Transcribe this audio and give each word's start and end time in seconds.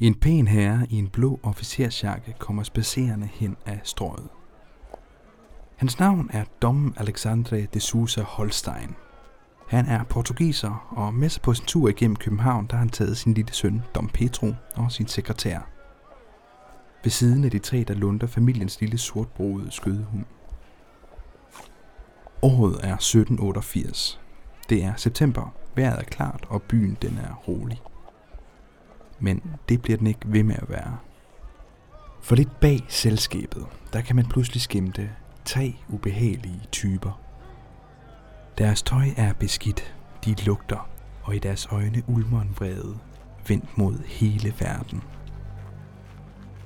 En 0.00 0.14
pæn 0.14 0.46
herre 0.48 0.86
i 0.90 0.98
en 0.98 1.08
blå 1.08 1.40
officersjakke 1.42 2.34
kommer 2.38 2.62
spacerende 2.62 3.26
hen 3.32 3.56
af 3.66 3.80
strøget. 3.84 4.28
Hans 5.76 5.98
navn 5.98 6.30
er 6.32 6.44
Dom 6.62 6.94
Alexandre 6.96 7.60
de 7.60 7.80
Sousa 7.80 8.22
Holstein. 8.22 8.94
Han 9.68 9.86
er 9.86 10.04
portugiser, 10.04 10.94
og 10.96 11.14
med 11.14 11.28
sig 11.28 11.42
på 11.42 11.54
sin 11.54 11.66
tur 11.66 11.88
igennem 11.88 12.16
København, 12.16 12.66
der 12.66 12.72
har 12.72 12.78
han 12.78 12.88
taget 12.88 13.16
sin 13.16 13.34
lille 13.34 13.52
søn, 13.52 13.82
Dom 13.94 14.08
Petro, 14.08 14.52
og 14.74 14.92
sin 14.92 15.06
sekretær. 15.06 15.60
Ved 17.04 17.10
siden 17.10 17.44
af 17.44 17.50
de 17.50 17.58
tre, 17.58 17.84
der 17.88 17.94
lunder 17.94 18.26
familiens 18.26 18.80
lille 18.80 18.98
sortbrogede 18.98 19.70
skødehund. 19.70 20.24
Året 22.42 22.74
er 22.74 22.94
1788. 22.94 24.20
Det 24.68 24.84
er 24.84 24.92
september, 24.96 25.54
vejret 25.76 25.98
er 25.98 26.04
klart, 26.04 26.46
og 26.48 26.62
byen 26.62 26.96
den 27.02 27.18
er 27.18 27.34
rolig 27.34 27.80
men 29.18 29.42
det 29.68 29.82
bliver 29.82 29.96
den 29.96 30.06
ikke 30.06 30.20
ved 30.24 30.42
med 30.42 30.54
at 30.54 30.68
være. 30.68 30.98
For 32.22 32.36
lidt 32.36 32.60
bag 32.60 32.80
selskabet, 32.88 33.66
der 33.92 34.00
kan 34.00 34.16
man 34.16 34.26
pludselig 34.26 34.62
skimte 34.62 35.10
tre 35.44 35.76
ubehagelige 35.88 36.60
typer. 36.72 37.20
Deres 38.58 38.82
tøj 38.82 39.06
er 39.16 39.32
beskidt, 39.32 39.94
de 40.24 40.34
lugter, 40.44 40.88
og 41.22 41.36
i 41.36 41.38
deres 41.38 41.68
øjne 41.70 42.02
ulmer 42.06 42.40
en 42.40 42.54
vrede, 42.58 42.98
vendt 43.48 43.78
mod 43.78 43.98
hele 44.06 44.54
verden. 44.58 45.02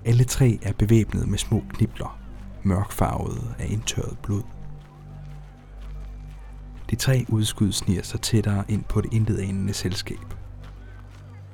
Alle 0.04 0.24
tre 0.24 0.59
er 0.62 0.73
bevæbnet 0.73 1.28
med 1.28 1.38
små 1.38 1.62
knibler, 1.68 2.18
mørkfarvede 2.62 3.54
af 3.59 3.66
indtørret 3.70 4.18
blod. 4.18 4.42
De 6.90 6.96
tre 6.96 7.24
udskud 7.28 7.73
sniger 7.73 8.02
sig 8.02 8.20
tættere 8.20 8.65
ind 8.68 8.84
på 8.84 9.01
det 9.01 9.12
intetanende 9.12 9.73
selskab 9.73 10.38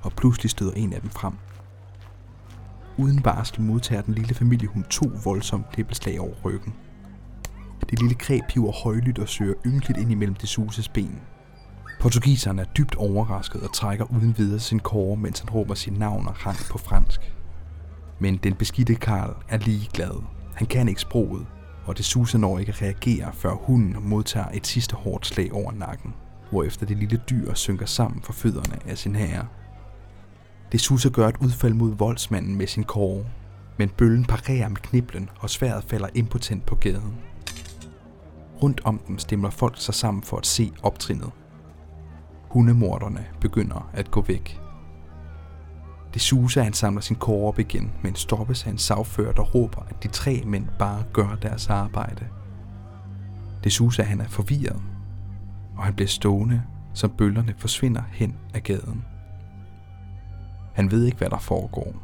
og 0.05 0.13
pludselig 0.13 0.51
støder 0.51 0.73
en 0.73 0.93
af 0.93 1.01
dem 1.01 1.11
frem. 1.11 1.33
Uden 2.97 3.25
varsel 3.25 3.61
modtager 3.61 4.03
den 4.03 4.15
lille 4.15 4.35
familiehund 4.35 4.85
to 4.85 5.11
voldsomme 5.25 5.67
klippelslag 5.73 6.21
over 6.21 6.35
ryggen. 6.45 6.75
Det 7.91 8.01
lille 8.01 8.15
kræ 8.15 8.41
piver 8.49 8.73
højlydt 8.73 9.19
og 9.19 9.29
søger 9.29 9.55
ynkeligt 9.67 9.99
ind 9.99 10.11
imellem 10.11 10.35
de 10.35 10.47
suses 10.47 10.89
ben. 10.89 11.21
Portugiseren 12.01 12.59
er 12.59 12.65
dybt 12.65 12.95
overrasket 12.95 13.63
og 13.63 13.73
trækker 13.73 14.05
uden 14.05 14.39
videre 14.39 14.61
sin 14.61 14.81
kåre, 14.81 15.17
mens 15.17 15.41
han 15.41 15.51
råber 15.51 15.75
sit 15.75 15.99
navn 15.99 16.29
og 16.29 16.47
rang 16.47 16.59
på 16.71 16.79
fransk. 16.79 17.21
Men 18.19 18.37
den 18.37 18.55
beskidte 18.55 18.95
Karl 18.95 19.37
er 19.49 19.59
ligeglad. 19.59 20.23
Han 20.55 20.67
kan 20.67 20.89
ikke 20.89 21.01
sproget, 21.01 21.47
og 21.85 21.97
det 21.97 22.05
suser 22.05 22.39
når 22.39 22.59
ikke 22.59 22.73
reagerer, 22.73 23.33
før 23.33 23.55
hunden 23.55 24.09
modtager 24.09 24.49
et 24.55 24.67
sidste 24.67 24.97
hårdt 24.97 25.27
slag 25.27 25.53
over 25.53 25.73
nakken, 25.73 26.15
hvorefter 26.51 26.87
det 26.87 26.97
lille 26.97 27.21
dyr 27.31 27.55
synker 27.55 27.87
sammen 27.87 28.23
for 28.23 28.33
fødderne 28.33 28.79
af 28.87 28.99
sin 28.99 29.17
herre. 29.17 29.47
Det 30.75 30.83
suser 30.83 31.11
gør 31.11 31.29
et 31.29 31.37
udfald 31.41 31.75
mod 31.75 31.95
voldsmanden 31.97 32.57
med 32.57 32.67
sin 32.67 32.85
kåre, 32.85 33.25
men 33.79 33.89
bøllen 33.89 34.25
parerer 34.25 34.69
med 34.69 34.77
kniblen, 34.77 35.31
og 35.41 35.51
sværet 35.51 35.85
falder 35.85 36.09
impotent 36.15 36.67
på 36.67 36.75
gaden. 36.75 37.15
Rundt 38.63 38.81
om 38.85 39.01
dem 39.07 39.19
stemmer 39.19 39.51
folk 39.51 39.81
sig 39.81 39.95
sammen 39.95 40.23
for 40.23 40.37
at 40.37 40.47
se 40.47 40.73
optrinnet. 40.83 41.31
Hundemorderne 42.49 43.27
begynder 43.41 43.91
at 43.93 44.11
gå 44.11 44.23
væk. 44.23 44.61
Det 46.15 46.23
suser, 46.23 46.63
han 46.63 46.73
samler 46.73 47.01
sin 47.01 47.17
kåre 47.17 47.49
op 47.49 47.59
igen, 47.59 47.93
men 48.03 48.15
stoppes 48.15 48.67
af 48.67 48.71
en 48.71 48.79
sagfører, 48.79 49.33
der 49.33 49.43
råber, 49.43 49.83
at 49.91 50.03
de 50.03 50.09
tre 50.09 50.43
mænd 50.47 50.67
bare 50.79 51.05
gør 51.13 51.39
deres 51.43 51.71
arbejde. 51.71 52.27
Det 53.65 53.73
suser, 53.73 54.03
han 54.03 54.21
er 54.21 54.29
forvirret, 54.29 54.83
og 55.77 55.85
han 55.85 55.95
bliver 55.95 56.09
stående, 56.09 56.63
som 56.95 57.11
bøllerne 57.11 57.55
forsvinder 57.59 58.03
hen 58.13 58.37
ad 58.55 58.61
gaden. 58.61 59.05
Han 60.75 60.91
ved 60.91 61.05
ikke, 61.05 61.19
hvad 61.19 61.31
der 61.31 61.39
foregår. 61.39 61.95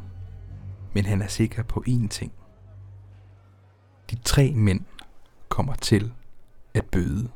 Men 0.93 1.05
han 1.05 1.23
er 1.23 1.27
sikker 1.27 1.63
på 1.63 1.85
én 1.89 2.09
ting. 2.09 2.33
De 4.11 4.17
tre 4.25 4.53
mænd 4.55 4.81
kommer 5.49 5.75
til 5.75 6.13
at 6.75 6.85
bøde. 6.85 7.29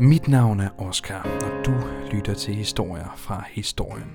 Mit 0.00 0.28
navn 0.28 0.60
er 0.60 0.80
Oscar, 0.80 1.22
og 1.22 1.66
du 1.66 1.74
lytter 2.12 2.34
til 2.34 2.54
historier 2.54 3.14
fra 3.16 3.44
historien. 3.50 4.10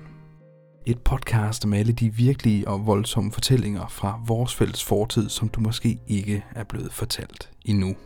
Et 0.86 0.98
podcast 0.98 1.66
med 1.66 1.78
alle 1.78 1.92
de 1.92 2.14
virkelige 2.14 2.68
og 2.68 2.86
voldsomme 2.86 3.32
fortællinger 3.32 3.88
fra 3.88 4.20
vores 4.26 4.54
fælles 4.54 4.84
fortid, 4.84 5.28
som 5.28 5.48
du 5.48 5.60
måske 5.60 5.98
ikke 6.06 6.44
er 6.50 6.64
blevet 6.64 6.92
fortalt 6.92 7.50
endnu. 7.64 7.96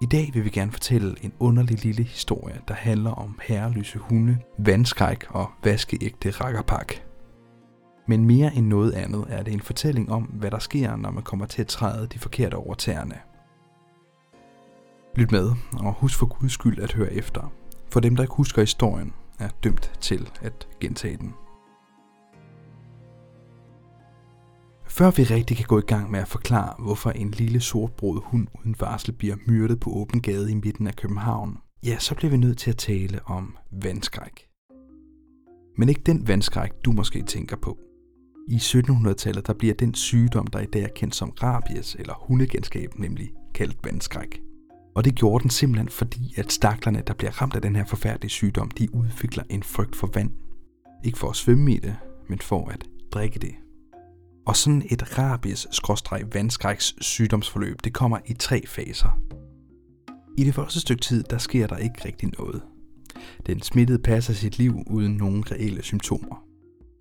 I 0.00 0.06
dag 0.06 0.30
vil 0.34 0.44
vi 0.44 0.50
gerne 0.50 0.72
fortælle 0.72 1.16
en 1.22 1.32
underlig 1.38 1.84
lille 1.84 2.02
historie, 2.02 2.60
der 2.68 2.74
handler 2.74 3.10
om 3.10 3.38
herreløse 3.42 3.98
hunde, 3.98 4.38
vandskræk 4.58 5.24
og 5.28 5.50
vaskeægte 5.64 6.30
rakkerpak. 6.30 6.92
Men 8.06 8.24
mere 8.24 8.54
end 8.54 8.66
noget 8.66 8.92
andet 8.92 9.24
er 9.28 9.42
det 9.42 9.52
en 9.54 9.60
fortælling 9.60 10.12
om, 10.12 10.22
hvad 10.22 10.50
der 10.50 10.58
sker, 10.58 10.96
når 10.96 11.10
man 11.10 11.22
kommer 11.22 11.46
til 11.46 11.62
at 11.62 11.68
træde 11.68 12.06
de 12.06 12.18
forkerte 12.18 12.54
over 12.54 12.74
tæerne. 12.74 13.14
Lyt 15.16 15.32
med, 15.32 15.50
og 15.72 15.92
husk 15.92 16.18
for 16.18 16.26
guds 16.26 16.52
skyld 16.52 16.78
at 16.78 16.92
høre 16.92 17.12
efter. 17.12 17.52
For 17.90 18.00
dem, 18.00 18.16
der 18.16 18.22
ikke 18.22 18.34
husker 18.34 18.62
historien, 18.62 19.12
er 19.38 19.48
dømt 19.64 19.92
til 20.00 20.30
at 20.42 20.68
gentage 20.80 21.16
den. 21.16 21.34
Før 24.98 25.10
vi 25.10 25.22
rigtig 25.22 25.56
kan 25.56 25.66
gå 25.66 25.78
i 25.78 25.86
gang 25.86 26.10
med 26.10 26.20
at 26.20 26.28
forklare, 26.28 26.74
hvorfor 26.78 27.10
en 27.10 27.30
lille 27.30 27.60
sortbrød 27.60 28.20
hund 28.24 28.46
uden 28.60 28.74
varsel 28.80 29.12
bliver 29.12 29.36
myrdet 29.46 29.80
på 29.80 29.90
åben 29.90 30.20
gade 30.20 30.50
i 30.50 30.54
midten 30.54 30.86
af 30.86 30.96
København, 30.96 31.58
ja, 31.84 31.98
så 31.98 32.14
bliver 32.14 32.30
vi 32.30 32.36
nødt 32.36 32.58
til 32.58 32.70
at 32.70 32.76
tale 32.76 33.20
om 33.24 33.56
vandskræk. 33.82 34.48
Men 35.78 35.88
ikke 35.88 36.00
den 36.06 36.28
vandskræk, 36.28 36.70
du 36.84 36.92
måske 36.92 37.22
tænker 37.22 37.56
på. 37.56 37.78
I 38.48 38.56
1700-tallet 38.56 39.46
der 39.46 39.52
bliver 39.52 39.74
den 39.74 39.94
sygdom, 39.94 40.46
der 40.46 40.60
i 40.60 40.66
dag 40.66 40.82
er 40.82 40.94
kendt 40.96 41.14
som 41.14 41.30
rabies 41.30 41.96
eller 41.98 42.14
hundegenskab, 42.26 42.98
nemlig 42.98 43.30
kaldt 43.54 43.76
vandskræk. 43.84 44.40
Og 44.94 45.04
det 45.04 45.14
gjorde 45.14 45.42
den 45.42 45.50
simpelthen 45.50 45.88
fordi, 45.88 46.34
at 46.36 46.52
staklerne, 46.52 47.02
der 47.06 47.14
bliver 47.14 47.42
ramt 47.42 47.54
af 47.54 47.62
den 47.62 47.76
her 47.76 47.84
forfærdelige 47.84 48.30
sygdom, 48.30 48.70
de 48.70 48.94
udvikler 48.94 49.44
en 49.50 49.62
frygt 49.62 49.96
for 49.96 50.10
vand. 50.14 50.30
Ikke 51.04 51.18
for 51.18 51.28
at 51.28 51.36
svømme 51.36 51.74
i 51.74 51.78
det, 51.78 51.96
men 52.28 52.38
for 52.38 52.68
at 52.68 52.84
drikke 53.12 53.38
det. 53.38 53.65
Og 54.46 54.56
sådan 54.56 54.82
et 54.90 55.18
rabies 55.18 55.66
vandskræks 56.32 56.94
sygdomsforløb, 57.00 57.84
det 57.84 57.92
kommer 57.92 58.18
i 58.26 58.34
tre 58.34 58.66
faser. 58.66 59.18
I 60.38 60.44
det 60.44 60.54
første 60.54 60.80
stykke 60.80 61.00
tid, 61.00 61.22
der 61.30 61.38
sker 61.38 61.66
der 61.66 61.76
ikke 61.76 62.04
rigtig 62.04 62.32
noget. 62.38 62.62
Den 63.46 63.62
smittede 63.62 63.98
passer 63.98 64.34
sit 64.34 64.58
liv 64.58 64.74
uden 64.86 65.12
nogen 65.12 65.50
reelle 65.50 65.82
symptomer. 65.82 66.44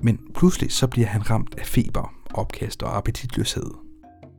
Men 0.04 0.20
pludselig 0.34 0.72
så 0.72 0.88
bliver 0.88 1.08
han 1.08 1.30
ramt 1.30 1.56
af 1.58 1.66
feber, 1.66 2.14
opkast 2.34 2.84
og 2.84 2.98
appetitløshed. 2.98 3.72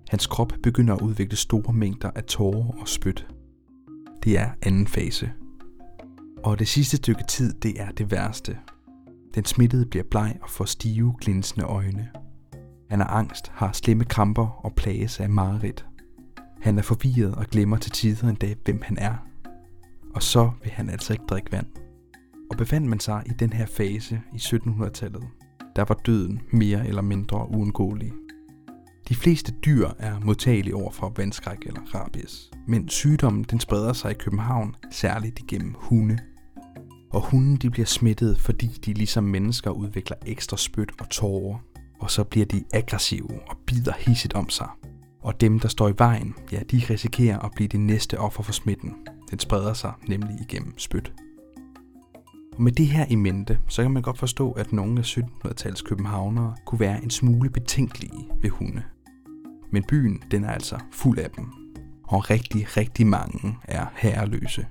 Hans 0.09 0.27
krop 0.27 0.53
begynder 0.63 0.95
at 0.95 1.03
udvikle 1.03 1.37
store 1.37 1.73
mængder 1.73 2.11
af 2.15 2.25
tårer 2.25 2.81
og 2.81 2.89
spyt. 2.89 3.27
Det 4.25 4.39
er 4.39 4.51
anden 4.63 4.87
fase. 4.87 5.33
Og 6.45 6.59
det 6.59 6.69
sidste 6.69 6.97
stykke 6.97 7.25
tid, 7.29 7.53
det 7.53 7.81
er 7.81 7.91
det 7.91 8.11
værste. 8.11 8.59
Den 9.35 9.45
smittede 9.45 9.87
bliver 9.87 10.05
bleg 10.11 10.39
og 10.43 10.51
får 10.51 10.65
stive, 10.65 11.15
glinsende 11.21 11.67
øjne. 11.67 12.09
Han 12.91 13.01
er 13.01 13.07
angst, 13.07 13.49
har 13.55 13.73
slemme 13.73 14.05
kramper 14.05 14.47
og 14.65 14.73
plages 14.75 15.21
af 15.21 15.29
mareridt. 15.29 15.87
Han 16.61 16.79
er 16.79 16.83
forvirret 16.83 17.35
og 17.35 17.47
glemmer 17.47 17.77
til 17.77 17.93
tider 17.93 18.29
en 18.29 18.35
dag, 18.35 18.57
hvem 18.65 18.83
han 18.83 18.99
er. 18.99 19.15
Og 20.15 20.23
så 20.23 20.51
vil 20.63 20.73
han 20.73 20.91
altså 20.91 21.13
ikke 21.13 21.25
drikke 21.29 21.53
vand. 21.53 21.67
Og 22.51 22.57
befandt 22.57 22.89
man 22.89 23.01
sig 23.01 23.23
i 23.27 23.31
den 23.31 23.53
her 23.53 23.67
fase 23.67 24.21
i 24.35 24.37
1700-tallet, 24.37 25.25
der 25.77 25.85
var 25.89 26.01
døden 26.07 26.41
mere 26.53 26.89
eller 26.89 27.03
mindre 27.03 27.49
uundgåelig. 27.51 28.13
De 29.09 29.15
fleste 29.15 29.53
dyr 29.53 29.89
er 29.99 30.21
modtagelige 30.21 30.77
over 30.77 30.91
for 30.91 31.13
vandskræk 31.17 31.59
eller 31.67 31.81
rabies, 31.95 32.51
men 32.67 32.89
sygdommen 32.89 33.45
den 33.45 33.61
spreder 33.61 33.93
sig 33.93 34.11
i 34.11 34.15
København, 34.15 34.77
særligt 34.91 35.39
igennem 35.39 35.75
hunde. 35.77 36.19
Og 37.11 37.31
hunden 37.31 37.57
de 37.57 37.71
bliver 37.71 37.87
smittet, 37.87 38.39
fordi 38.39 38.67
de 38.67 38.93
ligesom 38.93 39.25
mennesker 39.25 39.71
udvikler 39.71 40.17
ekstra 40.27 40.57
spyt 40.57 40.93
og 41.01 41.11
tårer, 41.11 41.59
og 41.99 42.11
så 42.11 42.25
bliver 42.25 42.47
de 42.47 42.65
aggressive 42.73 43.29
og 43.49 43.57
bider 43.67 43.93
hisset 43.99 44.35
om 44.35 44.49
sig. 44.49 44.69
Og 45.23 45.41
dem, 45.41 45.61
der 45.61 45.69
står 45.69 45.89
i 45.89 45.95
vejen, 45.99 46.35
ja, 46.53 46.61
de 46.71 46.83
risikerer 46.91 47.39
at 47.39 47.51
blive 47.57 47.69
det 47.69 47.81
næste 47.81 48.19
offer 48.19 48.43
for 48.43 48.53
smitten. 48.53 48.95
Den 49.31 49.39
spreder 49.39 49.73
sig 49.73 49.93
nemlig 50.09 50.41
igennem 50.41 50.79
spyt. 50.79 51.13
Og 52.57 52.63
med 52.63 52.73
det 52.73 52.87
her 52.87 53.07
i 53.09 53.15
mente, 53.15 53.59
så 53.69 53.83
kan 53.83 53.91
man 53.91 54.03
godt 54.03 54.19
forstå, 54.19 54.53
at 54.53 54.73
nogle 54.73 54.99
af 54.99 55.17
1700-tals 55.17 55.83
københavnere 55.83 56.55
kunne 56.67 56.81
være 56.81 57.05
en 57.05 57.11
smule 57.11 57.51
betænkelige 57.51 58.29
ved 58.43 58.51
hunde. 58.51 58.83
Men 59.71 59.85
byen, 59.89 60.23
den 60.31 60.45
er 60.45 60.51
altså 60.51 60.79
fuld 60.93 61.19
af 61.19 61.31
dem. 61.31 61.45
Og 62.03 62.31
rigtig, 62.31 62.77
rigtig 62.77 63.07
mange 63.07 63.59
er 63.65 63.87
herreløse. 63.97 64.67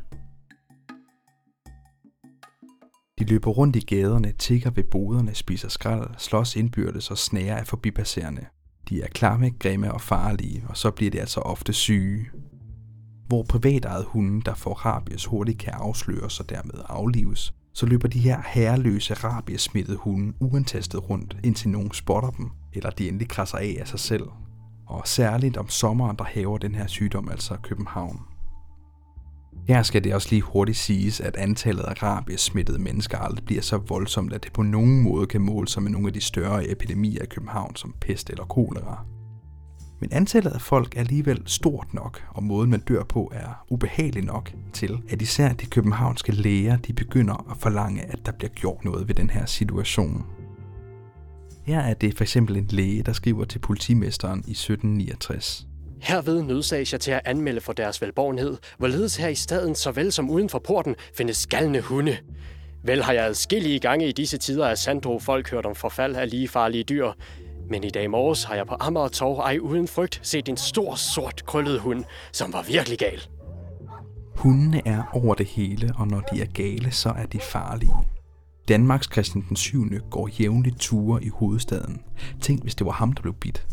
De 3.19 3.25
løber 3.25 3.51
rundt 3.51 3.75
i 3.75 3.79
gaderne, 3.79 4.31
tigger 4.31 4.71
ved 4.71 4.83
boderne, 4.83 5.35
spiser 5.35 5.69
skrald, 5.69 6.09
slås 6.17 6.55
indbyrdes 6.55 7.11
og 7.11 7.17
snærer 7.17 7.57
af 7.57 7.67
forbipasserende. 7.67 8.45
De 8.89 9.01
er 9.01 9.07
klamme, 9.07 9.49
grimme 9.59 9.93
og 9.93 10.01
farlige, 10.01 10.63
og 10.69 10.77
så 10.77 10.91
bliver 10.91 11.11
de 11.11 11.19
altså 11.19 11.39
ofte 11.39 11.73
syge. 11.73 12.29
hvor 13.27 13.43
privatejede 13.43 14.05
hunde, 14.05 14.41
der 14.41 14.53
får 14.53 14.73
rabies, 14.73 15.25
hurtigt 15.25 15.57
kan 15.59 15.73
afsløres 15.73 16.39
og 16.39 16.49
dermed 16.49 16.73
aflives, 16.89 17.53
så 17.73 17.85
løber 17.85 18.07
de 18.07 18.19
her 18.19 18.41
herreløse 18.45 19.13
rabiesmittede 19.13 19.97
hunde 19.97 20.33
uantastet 20.39 21.09
rundt, 21.09 21.37
indtil 21.43 21.69
nogen 21.69 21.91
spotter 21.93 22.29
dem, 22.29 22.49
eller 22.73 22.89
de 22.89 23.07
endelig 23.07 23.29
krasser 23.29 23.57
af 23.57 23.77
af 23.79 23.87
sig 23.87 23.99
selv. 23.99 24.27
Og 24.87 25.07
særligt 25.07 25.57
om 25.57 25.69
sommeren, 25.69 26.17
der 26.17 26.23
hæver 26.23 26.57
den 26.57 26.75
her 26.75 26.87
sygdom, 26.87 27.29
altså 27.29 27.57
København. 27.63 28.19
Her 29.67 29.83
skal 29.83 30.03
det 30.03 30.13
også 30.13 30.27
lige 30.29 30.41
hurtigt 30.41 30.77
siges, 30.77 31.21
at 31.21 31.35
antallet 31.35 31.83
af 31.83 32.03
rabies-smittede 32.03 32.79
mennesker 32.79 33.17
aldrig 33.17 33.45
bliver 33.45 33.61
så 33.61 33.77
voldsomt, 33.77 34.33
at 34.33 34.43
det 34.43 34.53
på 34.53 34.61
nogen 34.61 35.01
måde 35.01 35.27
kan 35.27 35.41
måle 35.41 35.67
sig 35.67 35.83
med 35.83 35.91
nogle 35.91 36.07
af 36.07 36.13
de 36.13 36.21
større 36.21 36.71
epidemier 36.71 37.23
i 37.23 37.25
København, 37.25 37.75
som 37.75 37.93
pest 38.01 38.29
eller 38.29 38.45
kolera. 38.45 39.05
Men 39.99 40.13
antallet 40.13 40.51
af 40.51 40.61
folk 40.61 40.95
er 40.95 40.99
alligevel 40.99 41.41
stort 41.45 41.93
nok, 41.93 42.23
og 42.29 42.43
måden 42.43 42.69
man 42.69 42.79
dør 42.79 43.03
på 43.03 43.31
er 43.35 43.65
ubehagelig 43.69 44.23
nok 44.23 44.53
til, 44.73 45.01
at 45.09 45.21
især 45.21 45.53
de 45.53 45.65
københavnske 45.65 46.31
læger 46.31 46.77
de 46.77 46.93
begynder 46.93 47.51
at 47.51 47.57
forlange, 47.57 48.01
at 48.01 48.19
der 48.25 48.31
bliver 48.31 48.51
gjort 48.51 48.85
noget 48.85 49.07
ved 49.07 49.15
den 49.15 49.29
her 49.29 49.45
situation. 49.45 50.25
Her 51.63 51.79
er 51.79 51.93
det 51.93 52.17
for 52.17 52.23
eksempel 52.23 52.57
en 52.57 52.67
læge, 52.69 53.03
der 53.03 53.13
skriver 53.13 53.45
til 53.45 53.59
politimesteren 53.59 54.39
i 54.47 54.51
1769. 54.51 55.67
Herved 56.01 56.41
nødsages 56.43 56.93
jeg 56.93 57.01
til 57.01 57.11
at 57.11 57.21
anmelde 57.25 57.61
for 57.61 57.73
deres 57.73 58.01
velborgenhed, 58.01 58.57
hvorledes 58.77 59.15
her 59.15 59.27
i 59.27 59.35
staden, 59.35 59.75
såvel 59.75 60.11
som 60.11 60.29
uden 60.29 60.49
for 60.49 60.59
porten, 60.59 60.95
findes 61.13 61.37
skalne 61.37 61.81
hunde. 61.81 62.17
Vel 62.83 63.03
har 63.03 63.13
jeg 63.13 63.25
adskillige 63.25 63.79
gange 63.79 64.07
i 64.07 64.11
disse 64.11 64.37
tider 64.37 64.67
af 64.67 64.77
Sandro 64.77 65.19
folk 65.19 65.51
hørt 65.51 65.65
om 65.65 65.75
forfald 65.75 66.15
af 66.15 66.29
lige 66.29 66.47
farlige 66.47 66.83
dyr, 66.83 67.11
men 67.69 67.83
i 67.83 67.89
dag 67.89 68.09
morges 68.09 68.43
har 68.43 68.55
jeg 68.55 68.67
på 68.67 68.75
Amager 68.79 69.07
Torv 69.07 69.39
ej 69.39 69.57
uden 69.61 69.87
frygt 69.87 70.19
set 70.23 70.49
en 70.49 70.57
stor, 70.57 70.95
sort, 70.95 71.45
krøllet 71.45 71.79
hund, 71.79 72.03
som 72.31 72.53
var 72.53 72.63
virkelig 72.63 72.97
gal. 72.97 73.21
Hundene 74.35 74.81
er 74.85 75.03
over 75.13 75.35
det 75.35 75.45
hele, 75.45 75.93
og 75.97 76.07
når 76.07 76.19
de 76.19 76.41
er 76.41 76.45
gale, 76.45 76.91
så 76.91 77.09
er 77.09 77.25
de 77.25 77.39
farlige. 77.39 77.93
Danmarks 78.67 79.09
Christian 79.11 79.45
den 79.49 79.55
7. 79.55 79.85
går 80.11 80.29
jævnligt 80.39 80.79
ture 80.79 81.23
i 81.23 81.29
hovedstaden. 81.29 82.01
Tænk, 82.41 82.61
hvis 82.61 82.75
det 82.75 82.85
var 82.85 82.91
ham, 82.91 83.13
der 83.13 83.21
blev 83.21 83.33
bidt. 83.33 83.67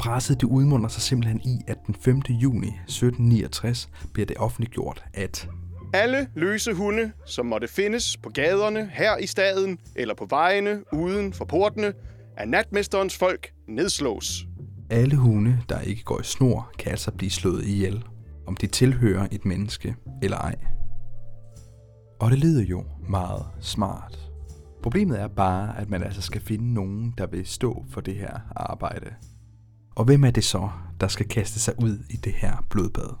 Presset 0.00 0.40
det 0.40 0.46
udmunder 0.46 0.88
sig 0.88 1.02
simpelthen 1.02 1.40
i, 1.40 1.60
at 1.66 1.78
den 1.86 1.94
5. 1.94 2.20
juni 2.28 2.66
1769 2.66 3.88
bliver 4.12 4.26
det 4.26 4.36
offentliggjort, 4.36 5.04
at 5.14 5.48
alle 5.92 6.28
løse 6.34 6.72
hunde, 6.74 7.12
som 7.26 7.46
måtte 7.46 7.68
findes 7.68 8.16
på 8.16 8.30
gaderne, 8.30 8.90
her 8.92 9.16
i 9.16 9.26
staden 9.26 9.78
eller 9.96 10.14
på 10.14 10.26
vejene 10.30 10.82
uden 10.92 11.32
for 11.32 11.44
portene, 11.44 11.92
af 12.36 12.48
natmesterens 12.48 13.16
folk 13.16 13.52
nedslås. 13.68 14.46
Alle 14.90 15.16
hunde, 15.16 15.58
der 15.68 15.80
ikke 15.80 16.04
går 16.04 16.20
i 16.20 16.24
snor, 16.24 16.72
kan 16.78 16.90
altså 16.90 17.10
blive 17.12 17.30
slået 17.30 17.64
ihjel, 17.64 18.04
om 18.46 18.56
de 18.56 18.66
tilhører 18.66 19.28
et 19.32 19.44
menneske 19.44 19.96
eller 20.22 20.36
ej. 20.36 20.56
Og 22.20 22.30
det 22.30 22.38
lyder 22.38 22.62
jo 22.62 22.84
meget 23.08 23.46
smart. 23.60 24.18
Problemet 24.82 25.20
er 25.20 25.28
bare, 25.28 25.78
at 25.78 25.90
man 25.90 26.02
altså 26.02 26.22
skal 26.22 26.40
finde 26.40 26.74
nogen, 26.74 27.14
der 27.18 27.26
vil 27.26 27.46
stå 27.46 27.84
for 27.90 28.00
det 28.00 28.14
her 28.14 28.40
arbejde. 28.56 29.06
Og 29.94 30.04
hvem 30.04 30.24
er 30.24 30.30
det 30.30 30.44
så, 30.44 30.70
der 31.00 31.08
skal 31.08 31.28
kaste 31.28 31.60
sig 31.60 31.74
ud 31.82 31.98
i 32.10 32.16
det 32.16 32.32
her 32.32 32.56
blodbad? 32.70 33.16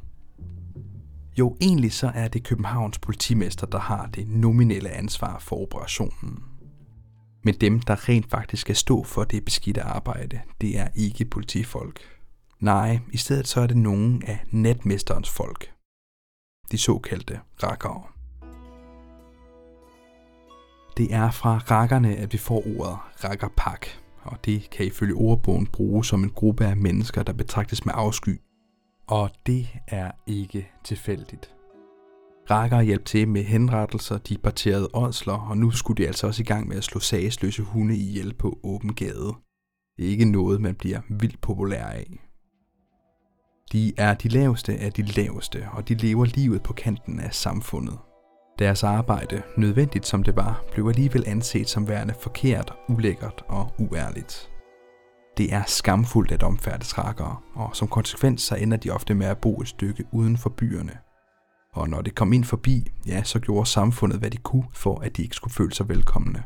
Jo, 1.38 1.56
egentlig 1.60 1.92
så 1.92 2.12
er 2.14 2.28
det 2.28 2.44
Københavns 2.44 2.98
politimester, 2.98 3.66
der 3.66 3.78
har 3.78 4.06
det 4.06 4.28
nominelle 4.28 4.90
ansvar 4.90 5.38
for 5.38 5.56
operationen. 5.56 6.44
Men 7.44 7.54
dem, 7.54 7.80
der 7.80 8.08
rent 8.08 8.30
faktisk 8.30 8.60
skal 8.60 8.76
stå 8.76 9.04
for 9.04 9.24
det 9.24 9.44
beskidte 9.44 9.82
arbejde, 9.82 10.40
det 10.60 10.78
er 10.78 10.88
ikke 10.94 11.24
politifolk. 11.24 12.00
Nej, 12.60 12.98
i 13.12 13.16
stedet 13.16 13.48
så 13.48 13.60
er 13.60 13.66
det 13.66 13.76
nogen 13.76 14.22
af 14.26 14.44
netmesterens 14.50 15.30
folk. 15.30 15.72
De 16.70 16.78
såkaldte 16.78 17.40
rakkere. 17.62 18.02
Det 20.96 21.14
er 21.14 21.30
fra 21.30 21.58
rakkerne, 21.58 22.16
at 22.16 22.32
vi 22.32 22.38
får 22.38 22.62
ordet 22.78 22.98
rakkerpak, 23.24 23.86
og 24.22 24.44
det 24.44 24.70
kan 24.70 24.86
ifølge 24.86 25.14
ordbogen 25.14 25.66
bruges 25.66 26.06
som 26.06 26.24
en 26.24 26.30
gruppe 26.30 26.66
af 26.66 26.76
mennesker, 26.76 27.22
der 27.22 27.32
betragtes 27.32 27.86
med 27.86 27.92
afsky 27.96 28.40
og 29.10 29.30
det 29.46 29.68
er 29.86 30.10
ikke 30.26 30.70
tilfældigt. 30.84 31.54
Rakker 32.50 32.80
hjælp 32.80 33.04
til 33.04 33.28
med 33.28 33.42
henrettelser, 33.42 34.18
de 34.18 34.38
parterede 34.38 34.88
ådsler, 34.94 35.48
og 35.50 35.56
nu 35.56 35.70
skulle 35.70 36.02
de 36.02 36.06
altså 36.06 36.26
også 36.26 36.42
i 36.42 36.44
gang 36.44 36.68
med 36.68 36.76
at 36.76 36.84
slå 36.84 37.00
sagsløse 37.00 37.62
hunde 37.62 37.96
ihjel 37.96 38.34
på 38.34 38.58
åben 38.62 38.94
gade. 38.94 39.34
Det 39.96 40.06
er 40.06 40.10
ikke 40.10 40.24
noget, 40.24 40.60
man 40.60 40.74
bliver 40.74 41.00
vildt 41.08 41.40
populær 41.40 41.84
af. 41.84 42.20
De 43.72 43.92
er 43.96 44.14
de 44.14 44.28
laveste 44.28 44.76
af 44.76 44.92
de 44.92 45.02
laveste, 45.02 45.68
og 45.72 45.88
de 45.88 45.94
lever 45.94 46.24
livet 46.24 46.62
på 46.62 46.72
kanten 46.72 47.20
af 47.20 47.34
samfundet. 47.34 47.98
Deres 48.60 48.84
arbejde, 48.84 49.42
nødvendigt 49.56 50.06
som 50.06 50.22
det 50.22 50.36
var, 50.36 50.64
blev 50.72 50.88
alligevel 50.88 51.24
anset 51.26 51.68
som 51.68 51.88
værende 51.88 52.14
forkert, 52.20 52.74
ulækkert 52.88 53.44
og 53.48 53.74
uærligt. 53.78 54.50
Det 55.36 55.52
er 55.54 55.62
skamfuldt 55.66 56.32
at 56.32 56.42
omfærde 56.42 56.84
rakkere, 56.84 57.36
og 57.54 57.76
som 57.76 57.88
konsekvens 57.88 58.42
så 58.42 58.54
ender 58.56 58.76
de 58.76 58.90
ofte 58.90 59.14
med 59.14 59.26
at 59.26 59.38
bo 59.38 59.60
et 59.60 59.68
stykke 59.68 60.04
uden 60.12 60.36
for 60.36 60.50
byerne. 60.50 60.98
Og 61.72 61.88
når 61.88 62.02
det 62.02 62.14
kom 62.14 62.32
ind 62.32 62.44
forbi, 62.44 62.90
ja, 63.06 63.22
så 63.22 63.38
gjorde 63.40 63.66
samfundet, 63.66 64.18
hvad 64.18 64.30
de 64.30 64.36
kunne, 64.36 64.68
for 64.72 65.00
at 65.00 65.16
de 65.16 65.22
ikke 65.22 65.36
skulle 65.36 65.54
føle 65.54 65.74
sig 65.74 65.88
velkomne. 65.88 66.44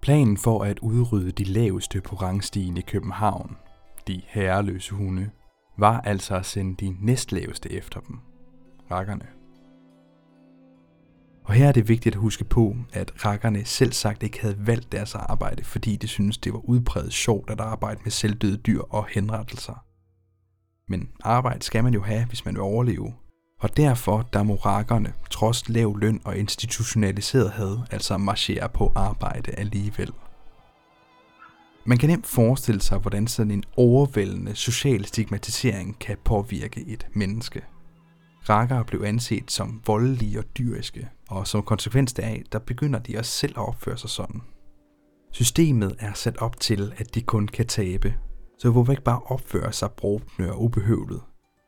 Planen 0.00 0.36
for 0.36 0.64
at 0.64 0.78
udrydde 0.78 1.32
de 1.32 1.44
laveste 1.44 2.00
på 2.00 2.16
rangstigen 2.16 2.76
i 2.76 2.80
København, 2.80 3.56
de 4.06 4.22
herreløse 4.26 4.94
hunde, 4.94 5.30
var 5.78 6.00
altså 6.00 6.36
at 6.36 6.46
sende 6.46 6.86
de 6.86 6.96
næstlaveste 7.00 7.72
efter 7.72 8.00
dem, 8.00 8.18
rakkerne. 8.90 9.41
Og 11.52 11.56
her 11.56 11.68
er 11.68 11.72
det 11.72 11.88
vigtigt 11.88 12.14
at 12.14 12.20
huske 12.20 12.44
på, 12.44 12.76
at 12.92 13.12
rakkerne 13.24 13.64
selv 13.64 13.92
sagt 13.92 14.22
ikke 14.22 14.40
havde 14.40 14.66
valgt 14.66 14.92
deres 14.92 15.14
arbejde, 15.14 15.64
fordi 15.64 15.96
de 15.96 16.08
syntes, 16.08 16.38
det 16.38 16.52
var 16.52 16.58
udpræget 16.58 17.12
sjovt 17.12 17.50
at 17.50 17.60
arbejde 17.60 18.00
med 18.04 18.10
selvdøde 18.10 18.56
dyr 18.56 18.80
og 18.80 19.06
henrettelser. 19.10 19.84
Men 20.88 21.08
arbejde 21.20 21.62
skal 21.62 21.84
man 21.84 21.94
jo 21.94 22.02
have, 22.02 22.24
hvis 22.24 22.44
man 22.44 22.54
vil 22.54 22.62
overleve. 22.62 23.14
Og 23.60 23.76
derfor 23.76 24.22
der 24.32 24.42
må 24.42 24.54
rakkerne, 24.54 25.12
trods 25.30 25.68
lav 25.68 25.98
løn 25.98 26.20
og 26.24 26.36
institutionaliseret 26.36 27.50
had, 27.50 27.78
altså 27.90 28.18
marchere 28.18 28.68
på 28.68 28.92
arbejde 28.94 29.50
alligevel. 29.50 30.12
Man 31.84 31.98
kan 31.98 32.08
nemt 32.08 32.26
forestille 32.26 32.80
sig, 32.80 32.98
hvordan 32.98 33.26
sådan 33.26 33.50
en 33.50 33.64
overvældende 33.76 34.54
social 34.54 35.04
stigmatisering 35.04 35.98
kan 35.98 36.16
påvirke 36.24 36.84
et 36.86 37.06
menneske. 37.14 37.62
Rakker 38.48 38.82
blev 38.82 39.02
anset 39.02 39.50
som 39.50 39.82
voldelige 39.86 40.38
og 40.38 40.44
dyriske, 40.58 41.08
og 41.28 41.46
som 41.46 41.62
konsekvens 41.62 42.12
deraf, 42.12 42.42
der 42.52 42.58
begynder 42.58 42.98
de 42.98 43.18
også 43.18 43.30
selv 43.30 43.52
at 43.56 43.68
opføre 43.68 43.98
sig 43.98 44.10
sådan. 44.10 44.42
Systemet 45.32 45.96
er 45.98 46.12
sat 46.12 46.36
op 46.36 46.60
til, 46.60 46.92
at 46.96 47.14
de 47.14 47.22
kun 47.22 47.48
kan 47.48 47.66
tabe, 47.66 48.14
så 48.58 48.70
hvorfor 48.70 48.92
ikke 48.92 49.04
bare 49.04 49.20
opføre 49.20 49.72
sig 49.72 49.90
brugtende 49.90 50.52
og 50.52 50.62
ubehøvlet, 50.62 51.20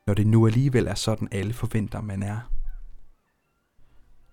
når 0.06 0.14
det 0.14 0.26
nu 0.26 0.46
alligevel 0.46 0.86
er 0.86 0.94
sådan, 0.94 1.28
alle 1.32 1.52
forventer, 1.52 2.00
man 2.00 2.22
er. 2.22 2.40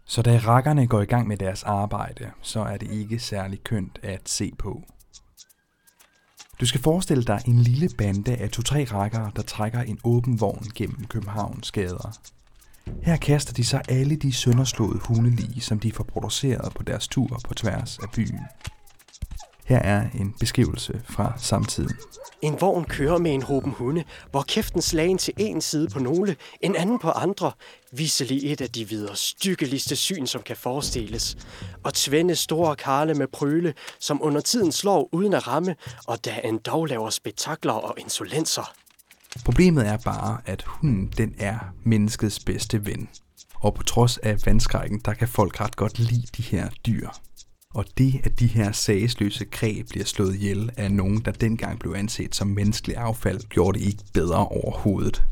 Så 0.05 0.21
da 0.21 0.37
rakkerne 0.37 0.87
går 0.87 1.01
i 1.01 1.05
gang 1.05 1.27
med 1.27 1.37
deres 1.37 1.63
arbejde, 1.63 2.31
så 2.41 2.59
er 2.59 2.77
det 2.77 2.91
ikke 2.91 3.19
særlig 3.19 3.63
kønt 3.63 3.99
at 4.03 4.29
se 4.29 4.51
på. 4.59 4.83
Du 6.61 6.65
skal 6.65 6.81
forestille 6.81 7.23
dig 7.23 7.41
en 7.47 7.59
lille 7.59 7.89
bande 7.97 8.35
af 8.35 8.49
to-tre 8.49 8.83
rakkere, 8.83 9.31
der 9.35 9.41
trækker 9.41 9.81
en 9.81 9.99
åben 10.03 10.41
vogn 10.41 10.65
gennem 10.75 11.05
Københavns 11.05 11.71
gader. 11.71 12.17
Her 13.03 13.17
kaster 13.17 13.53
de 13.53 13.65
sig 13.65 13.81
alle 13.89 14.15
de 14.15 14.33
sønderslåede 14.33 14.99
hundelige, 14.99 15.61
som 15.61 15.79
de 15.79 15.91
får 15.91 16.03
produceret 16.03 16.73
på 16.73 16.83
deres 16.83 17.07
tur 17.07 17.39
på 17.47 17.53
tværs 17.53 17.99
af 17.99 18.09
byen. 18.15 18.39
Her 19.65 19.79
er 19.79 20.09
en 20.19 20.35
beskrivelse 20.39 21.01
fra 21.09 21.33
samtiden. 21.37 21.95
En 22.41 22.61
vogn 22.61 22.83
kører 22.85 23.17
med 23.17 23.31
en 23.33 23.41
hoben 23.41 23.71
hunde, 23.71 24.03
hvor 24.31 24.41
kæften 24.41 24.81
slagen 24.81 25.17
til 25.17 25.33
en 25.37 25.61
side 25.61 25.87
på 25.87 25.99
nogle, 25.99 26.35
en 26.61 26.75
anden 26.75 26.99
på 26.99 27.09
andre. 27.09 27.51
Visselig 27.91 28.51
et 28.51 28.61
af 28.61 28.69
de 28.69 28.89
videre 28.89 29.15
styggeligste 29.15 29.95
syn, 29.95 30.25
som 30.25 30.41
kan 30.41 30.55
forestilles. 30.55 31.37
Og 31.83 31.93
tvende 31.93 32.35
store 32.35 32.75
karle 32.75 33.13
med 33.13 33.27
prøle, 33.27 33.73
som 33.99 34.19
under 34.23 34.41
tiden 34.41 34.71
slår 34.71 35.09
uden 35.11 35.33
at 35.33 35.47
ramme, 35.47 35.75
og 36.07 36.25
der 36.25 36.35
en 36.35 36.57
dog 36.57 36.85
laver 36.85 37.09
spektakler 37.09 37.73
og 37.73 37.95
insolenser. 37.97 38.73
Problemet 39.45 39.87
er 39.87 39.97
bare, 39.97 40.41
at 40.45 40.63
hunden 40.67 41.13
den 41.17 41.35
er 41.37 41.59
menneskets 41.83 42.39
bedste 42.39 42.85
ven. 42.85 43.09
Og 43.55 43.73
på 43.73 43.83
trods 43.83 44.17
af 44.17 44.37
vandskrækken, 44.45 45.01
der 45.05 45.13
kan 45.13 45.27
folk 45.27 45.61
ret 45.61 45.75
godt 45.75 45.99
lide 45.99 46.27
de 46.37 46.41
her 46.43 46.69
dyr. 46.85 47.09
Og 47.73 47.85
det, 47.97 48.21
at 48.23 48.39
de 48.39 48.47
her 48.47 48.71
sagsløse 48.71 49.45
kræ 49.45 49.81
bliver 49.89 50.05
slået 50.05 50.35
ihjel 50.35 50.71
af 50.77 50.91
nogen, 50.91 51.21
der 51.25 51.31
dengang 51.31 51.79
blev 51.79 51.93
anset 51.93 52.35
som 52.35 52.47
menneskelig 52.47 52.97
affald, 52.97 53.39
gjorde 53.49 53.79
det 53.79 53.85
ikke 53.85 54.03
bedre 54.13 54.47
overhovedet. 54.47 55.23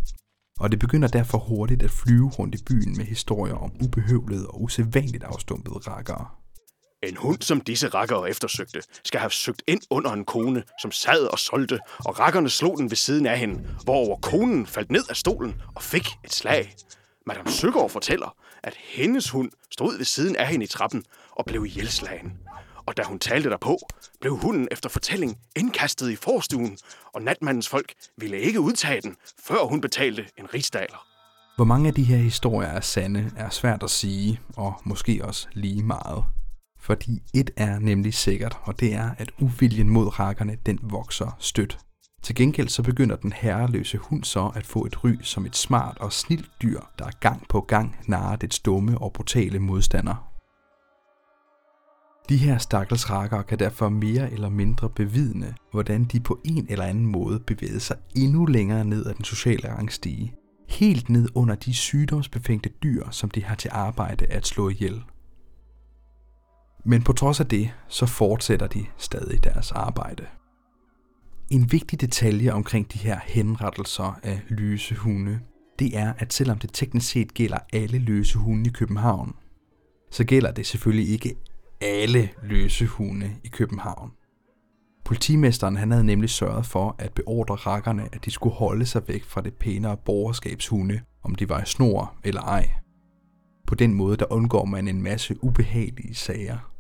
Og 0.59 0.71
det 0.71 0.79
begynder 0.79 1.07
derfor 1.07 1.37
hurtigt 1.37 1.83
at 1.83 1.91
flyve 1.91 2.29
rundt 2.29 2.55
i 2.55 2.63
byen 2.63 2.97
med 2.97 3.05
historier 3.05 3.53
om 3.53 3.71
ubehøvlede 3.83 4.47
og 4.47 4.63
usædvanligt 4.63 5.23
afstumpede 5.23 5.75
rakkere. 5.75 6.38
En 7.03 7.17
hund, 7.17 7.41
som 7.41 7.61
disse 7.61 7.87
rakkere 7.87 8.29
eftersøgte, 8.29 8.81
skal 9.03 9.19
have 9.19 9.31
søgt 9.31 9.63
ind 9.67 9.81
under 9.89 10.11
en 10.11 10.25
kone, 10.25 10.63
som 10.81 10.91
sad 10.91 11.25
og 11.25 11.39
solgte, 11.39 11.79
og 12.05 12.19
rakkerne 12.19 12.49
slog 12.49 12.77
den 12.77 12.89
ved 12.91 12.97
siden 12.97 13.25
af 13.25 13.39
hende, 13.39 13.63
hvor 13.83 14.19
konen 14.21 14.67
faldt 14.67 14.91
ned 14.91 15.03
af 15.09 15.15
stolen 15.15 15.61
og 15.75 15.83
fik 15.83 16.07
et 16.25 16.33
slag. 16.33 16.75
Madame 17.25 17.51
Søgaard 17.51 17.89
fortæller, 17.89 18.35
at 18.63 18.73
hendes 18.77 19.29
hund 19.29 19.51
stod 19.71 19.97
ved 19.97 20.05
siden 20.05 20.35
af 20.35 20.47
hende 20.47 20.63
i 20.63 20.67
trappen 20.67 21.03
og 21.31 21.45
blev 21.45 21.65
ihjelslagen. 21.65 22.33
Og 22.85 22.97
da 22.97 23.03
hun 23.03 23.19
talte 23.19 23.49
derpå, 23.49 23.79
blev 24.21 24.37
hunden 24.37 24.67
efter 24.71 24.89
fortælling 24.89 25.37
indkastet 25.55 26.11
i 26.11 26.15
forstuen, 26.15 26.77
og 27.13 27.21
natmandens 27.21 27.69
folk 27.69 27.93
ville 28.17 28.39
ikke 28.39 28.59
udtage 28.59 29.01
den, 29.01 29.15
før 29.43 29.67
hun 29.69 29.81
betalte 29.81 30.25
en 30.37 30.53
rigsdaler. 30.53 31.05
Hvor 31.55 31.65
mange 31.65 31.87
af 31.87 31.93
de 31.93 32.03
her 32.03 32.17
historier 32.17 32.69
er 32.69 32.81
sande, 32.81 33.31
er 33.37 33.49
svært 33.49 33.83
at 33.83 33.89
sige, 33.89 34.39
og 34.57 34.73
måske 34.85 35.25
også 35.25 35.47
lige 35.53 35.83
meget. 35.83 36.23
Fordi 36.89 37.21
et 37.33 37.51
er 37.57 37.79
nemlig 37.79 38.13
sikkert, 38.13 38.57
og 38.63 38.79
det 38.79 38.93
er, 38.93 39.09
at 39.17 39.31
uviljen 39.39 39.89
mod 39.89 40.19
rakkerne, 40.19 40.57
den 40.65 40.79
vokser 40.81 41.37
stødt. 41.39 41.77
Til 42.23 42.35
gengæld 42.35 42.69
så 42.69 42.83
begynder 42.83 43.15
den 43.15 43.33
herreløse 43.33 43.97
hund 43.97 44.23
så 44.23 44.51
at 44.55 44.65
få 44.65 44.85
et 44.85 45.03
ry 45.03 45.11
som 45.21 45.45
et 45.45 45.55
smart 45.55 45.97
og 45.97 46.13
snilt 46.13 46.49
dyr, 46.61 46.79
der 46.99 47.09
gang 47.19 47.47
på 47.49 47.61
gang 47.61 47.95
narer 48.07 48.35
det 48.35 48.59
dumme 48.65 48.97
og 48.97 49.13
brutale 49.13 49.59
modstander. 49.59 50.29
De 52.29 52.37
her 52.37 52.57
stakkels 52.57 53.09
rakker 53.09 53.41
kan 53.41 53.59
derfor 53.59 53.89
mere 53.89 54.31
eller 54.31 54.49
mindre 54.49 54.89
bevidne, 54.89 55.55
hvordan 55.71 56.03
de 56.03 56.19
på 56.19 56.39
en 56.45 56.65
eller 56.69 56.85
anden 56.85 57.05
måde 57.05 57.39
bevæger 57.39 57.79
sig 57.79 57.97
endnu 58.15 58.45
længere 58.45 58.85
ned 58.85 59.05
ad 59.05 59.13
den 59.13 59.25
sociale 59.25 59.69
rangstige. 59.69 60.33
Helt 60.69 61.09
ned 61.09 61.29
under 61.35 61.55
de 61.55 61.73
sygdomsbefængte 61.73 62.69
dyr, 62.83 63.09
som 63.09 63.31
de 63.31 63.43
har 63.43 63.55
til 63.55 63.69
arbejde 63.73 64.25
at 64.25 64.47
slå 64.47 64.69
ihjel. 64.69 65.03
Men 66.85 67.03
på 67.03 67.13
trods 67.13 67.39
af 67.39 67.47
det, 67.47 67.71
så 67.87 68.05
fortsætter 68.05 68.67
de 68.67 68.85
stadig 68.97 69.43
deres 69.43 69.71
arbejde. 69.71 70.25
En 71.49 71.71
vigtig 71.71 72.01
detalje 72.01 72.53
omkring 72.53 72.93
de 72.93 72.97
her 72.97 73.19
henrettelser 73.25 74.19
af 74.23 74.41
løse 74.47 74.95
hunde, 74.95 75.39
det 75.79 75.97
er, 75.97 76.13
at 76.17 76.33
selvom 76.33 76.57
det 76.57 76.69
teknisk 76.73 77.09
set 77.09 77.33
gælder 77.33 77.57
alle 77.73 77.99
løse 77.99 78.37
hunde 78.37 78.69
i 78.69 78.73
København, 78.73 79.35
så 80.11 80.23
gælder 80.23 80.51
det 80.51 80.65
selvfølgelig 80.65 81.09
ikke 81.09 81.35
alle 81.81 82.29
løse 82.43 82.85
hunde 82.85 83.35
i 83.43 83.47
København. 83.47 84.11
Politimesteren 85.05 85.77
han 85.77 85.91
havde 85.91 86.03
nemlig 86.05 86.29
sørget 86.29 86.65
for 86.65 86.95
at 86.99 87.13
beordre 87.13 87.55
rakkerne, 87.55 88.09
at 88.11 88.25
de 88.25 88.31
skulle 88.31 88.55
holde 88.55 88.85
sig 88.85 89.01
væk 89.07 89.23
fra 89.23 89.41
det 89.41 89.53
pænere 89.53 89.97
borgerskabshunde, 89.97 91.01
om 91.23 91.35
de 91.35 91.49
var 91.49 91.61
i 91.61 91.65
snor 91.65 92.15
eller 92.23 92.41
ej. 92.41 92.69
På 93.69 93.75
den 93.75 93.93
måde 93.93 94.17
der 94.17 94.33
undgår 94.33 94.65
man 94.65 94.87
en 94.87 95.01
masse 95.01 95.43
ubehagelige 95.43 96.15
sager. 96.15 96.71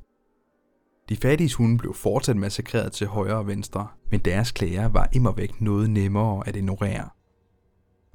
De 1.09 1.17
fattige 1.17 1.55
hunde 1.55 1.77
blev 1.77 1.93
fortsat 1.93 2.37
massakreret 2.37 2.91
til 2.91 3.07
højre 3.07 3.37
og 3.37 3.47
venstre, 3.47 3.87
men 4.11 4.19
deres 4.19 4.51
klager 4.51 4.87
var 4.87 5.09
immer 5.13 5.31
væk 5.31 5.61
noget 5.61 5.89
nemmere 5.89 6.47
at 6.47 6.55
ignorere. 6.55 7.09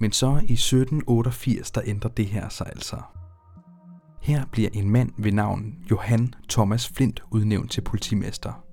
Men 0.00 0.12
så 0.12 0.28
i 0.28 0.52
1788, 0.52 1.70
der 1.70 1.80
ændrer 1.84 2.10
det 2.10 2.26
her 2.26 2.48
sig 2.48 2.66
altså. 2.66 2.96
Her 4.22 4.44
bliver 4.52 4.70
en 4.72 4.90
mand 4.90 5.10
ved 5.18 5.32
navn 5.32 5.74
Johan 5.90 6.34
Thomas 6.48 6.88
Flint 6.88 7.22
udnævnt 7.30 7.70
til 7.70 7.80
politimester. 7.80 8.64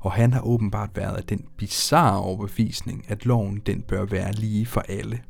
Og 0.00 0.12
han 0.12 0.32
har 0.32 0.40
åbenbart 0.40 0.90
været 0.94 1.16
af 1.16 1.24
den 1.24 1.44
bizarre 1.58 2.20
overbevisning, 2.20 3.04
at 3.08 3.26
loven 3.26 3.62
den 3.66 3.82
bør 3.82 4.04
være 4.04 4.32
lige 4.32 4.66
for 4.66 4.80
alle. 4.80 5.22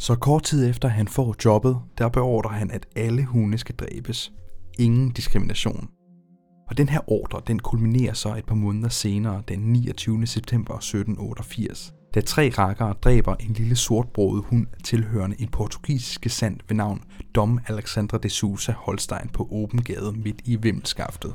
Så 0.00 0.14
kort 0.14 0.42
tid 0.42 0.70
efter 0.70 0.88
han 0.88 1.08
får 1.08 1.36
jobbet, 1.44 1.78
der 1.98 2.08
beordrer 2.08 2.50
han, 2.50 2.70
at 2.70 2.86
alle 2.96 3.24
hunde 3.24 3.58
skal 3.58 3.74
dræbes. 3.74 4.32
Ingen 4.78 5.10
diskrimination. 5.10 5.88
Og 6.68 6.78
den 6.78 6.88
her 6.88 7.00
ordre, 7.10 7.40
den 7.46 7.58
kulminerer 7.58 8.12
så 8.12 8.34
et 8.34 8.46
par 8.46 8.54
måneder 8.54 8.88
senere, 8.88 9.42
den 9.48 9.58
29. 9.58 10.26
september 10.26 10.74
1788, 10.74 11.92
da 12.14 12.20
tre 12.20 12.50
rakkere 12.58 12.92
dræber 12.92 13.34
en 13.34 13.52
lille 13.52 13.76
sortbroget 13.76 14.44
hund 14.44 14.66
tilhørende 14.84 15.36
en 15.40 15.48
portugisisk 15.48 16.26
sand 16.28 16.60
ved 16.68 16.76
navn 16.76 17.02
Dom 17.34 17.60
Alexandra 17.66 18.18
de 18.18 18.28
Sousa 18.28 18.72
Holstein 18.72 19.28
på 19.32 19.48
åben 19.50 19.82
gade 19.82 20.12
midt 20.12 20.40
i 20.44 20.56
Vimmelskaftet. 20.56 21.34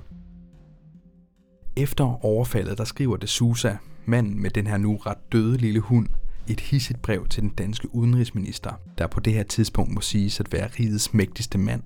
Efter 1.77 2.25
overfaldet, 2.25 2.77
der 2.77 2.83
skriver 2.83 3.17
de 3.17 3.27
Sousa, 3.27 3.75
manden 4.05 4.41
med 4.41 4.49
den 4.49 4.67
her 4.67 4.77
nu 4.77 4.95
ret 4.95 5.31
døde 5.31 5.57
lille 5.57 5.79
hund, 5.79 6.07
et 6.47 6.59
hisset 6.59 7.01
brev 7.01 7.27
til 7.27 7.43
den 7.43 7.49
danske 7.49 7.95
udenrigsminister, 7.95 8.71
der 8.97 9.07
på 9.07 9.19
det 9.19 9.33
her 9.33 9.43
tidspunkt 9.43 9.93
må 9.93 10.01
siges 10.01 10.39
at 10.39 10.53
være 10.53 10.67
rigets 10.79 11.13
mægtigste 11.13 11.57
mand. 11.57 11.83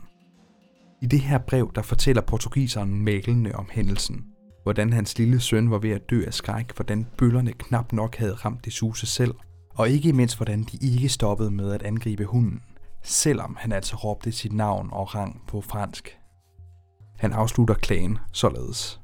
I 1.02 1.06
det 1.06 1.20
her 1.20 1.38
brev, 1.38 1.72
der 1.76 1.82
fortæller 1.82 2.22
portugiseren 2.22 3.04
mælende 3.04 3.56
om 3.56 3.70
hændelsen, 3.72 4.26
hvordan 4.64 4.94
hans 4.94 5.18
lille 5.18 5.40
søn 5.40 5.72
var 5.72 5.78
ved 5.78 5.90
at 5.90 6.10
dø 6.10 6.24
af 6.28 6.34
skræk, 6.34 6.76
hvordan 6.76 7.08
bøllerne 7.18 7.54
knap 7.54 7.94
nok 7.94 8.16
havde 8.16 8.34
ramt 8.34 8.66
det 8.66 8.74
suse 8.74 9.06
selv, 9.06 9.34
og 9.70 9.90
ikke 9.90 10.14
mindst 10.14 10.38
hvordan 10.38 10.64
de 10.64 10.78
ikke 10.82 11.10
stoppede 11.10 11.52
med 11.52 11.72
at 11.72 11.84
angribe 11.84 12.26
hunden, 12.26 12.62
selvom 13.04 13.58
han 13.60 13.72
altså 13.72 13.96
råbte 13.96 14.32
sit 14.32 14.54
navn 14.54 14.90
og 14.92 15.16
rang 15.16 15.42
på 15.48 15.62
fransk. 15.62 16.18
Han 17.18 17.34
afslutter 17.34 17.76
klagen 17.76 18.18
således. 18.34 19.00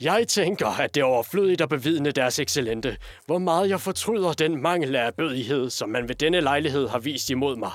Jeg 0.00 0.28
tænker, 0.28 0.66
at 0.66 0.94
det 0.94 1.00
er 1.00 1.04
overflødigt 1.04 1.60
at 1.60 1.68
bevidne 1.68 2.10
deres 2.10 2.38
excellente, 2.38 2.96
hvor 3.26 3.38
meget 3.38 3.68
jeg 3.68 3.80
fortryder 3.80 4.32
den 4.32 4.62
mangel 4.62 4.96
af 4.96 5.14
bødighed, 5.14 5.70
som 5.70 5.88
man 5.88 6.08
ved 6.08 6.14
denne 6.14 6.40
lejlighed 6.40 6.88
har 6.88 6.98
vist 6.98 7.30
imod 7.30 7.56
mig 7.56 7.70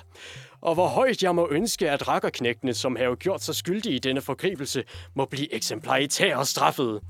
og 0.64 0.74
hvor 0.74 0.88
højt 0.88 1.24
jeg 1.24 1.36
må 1.36 1.48
ønske, 1.52 1.90
at 1.90 2.08
rakkerknægtene, 2.08 2.74
som 2.74 2.96
har 2.96 3.16
gjort 3.16 3.44
sig 3.44 3.56
skyldige 3.56 3.96
i 3.96 4.00
denne 4.00 4.22
forgribelse, 4.22 4.84
må 5.16 5.26
blive 5.26 5.54
eksemplaritære 5.54 6.46
straffet. 6.46 7.02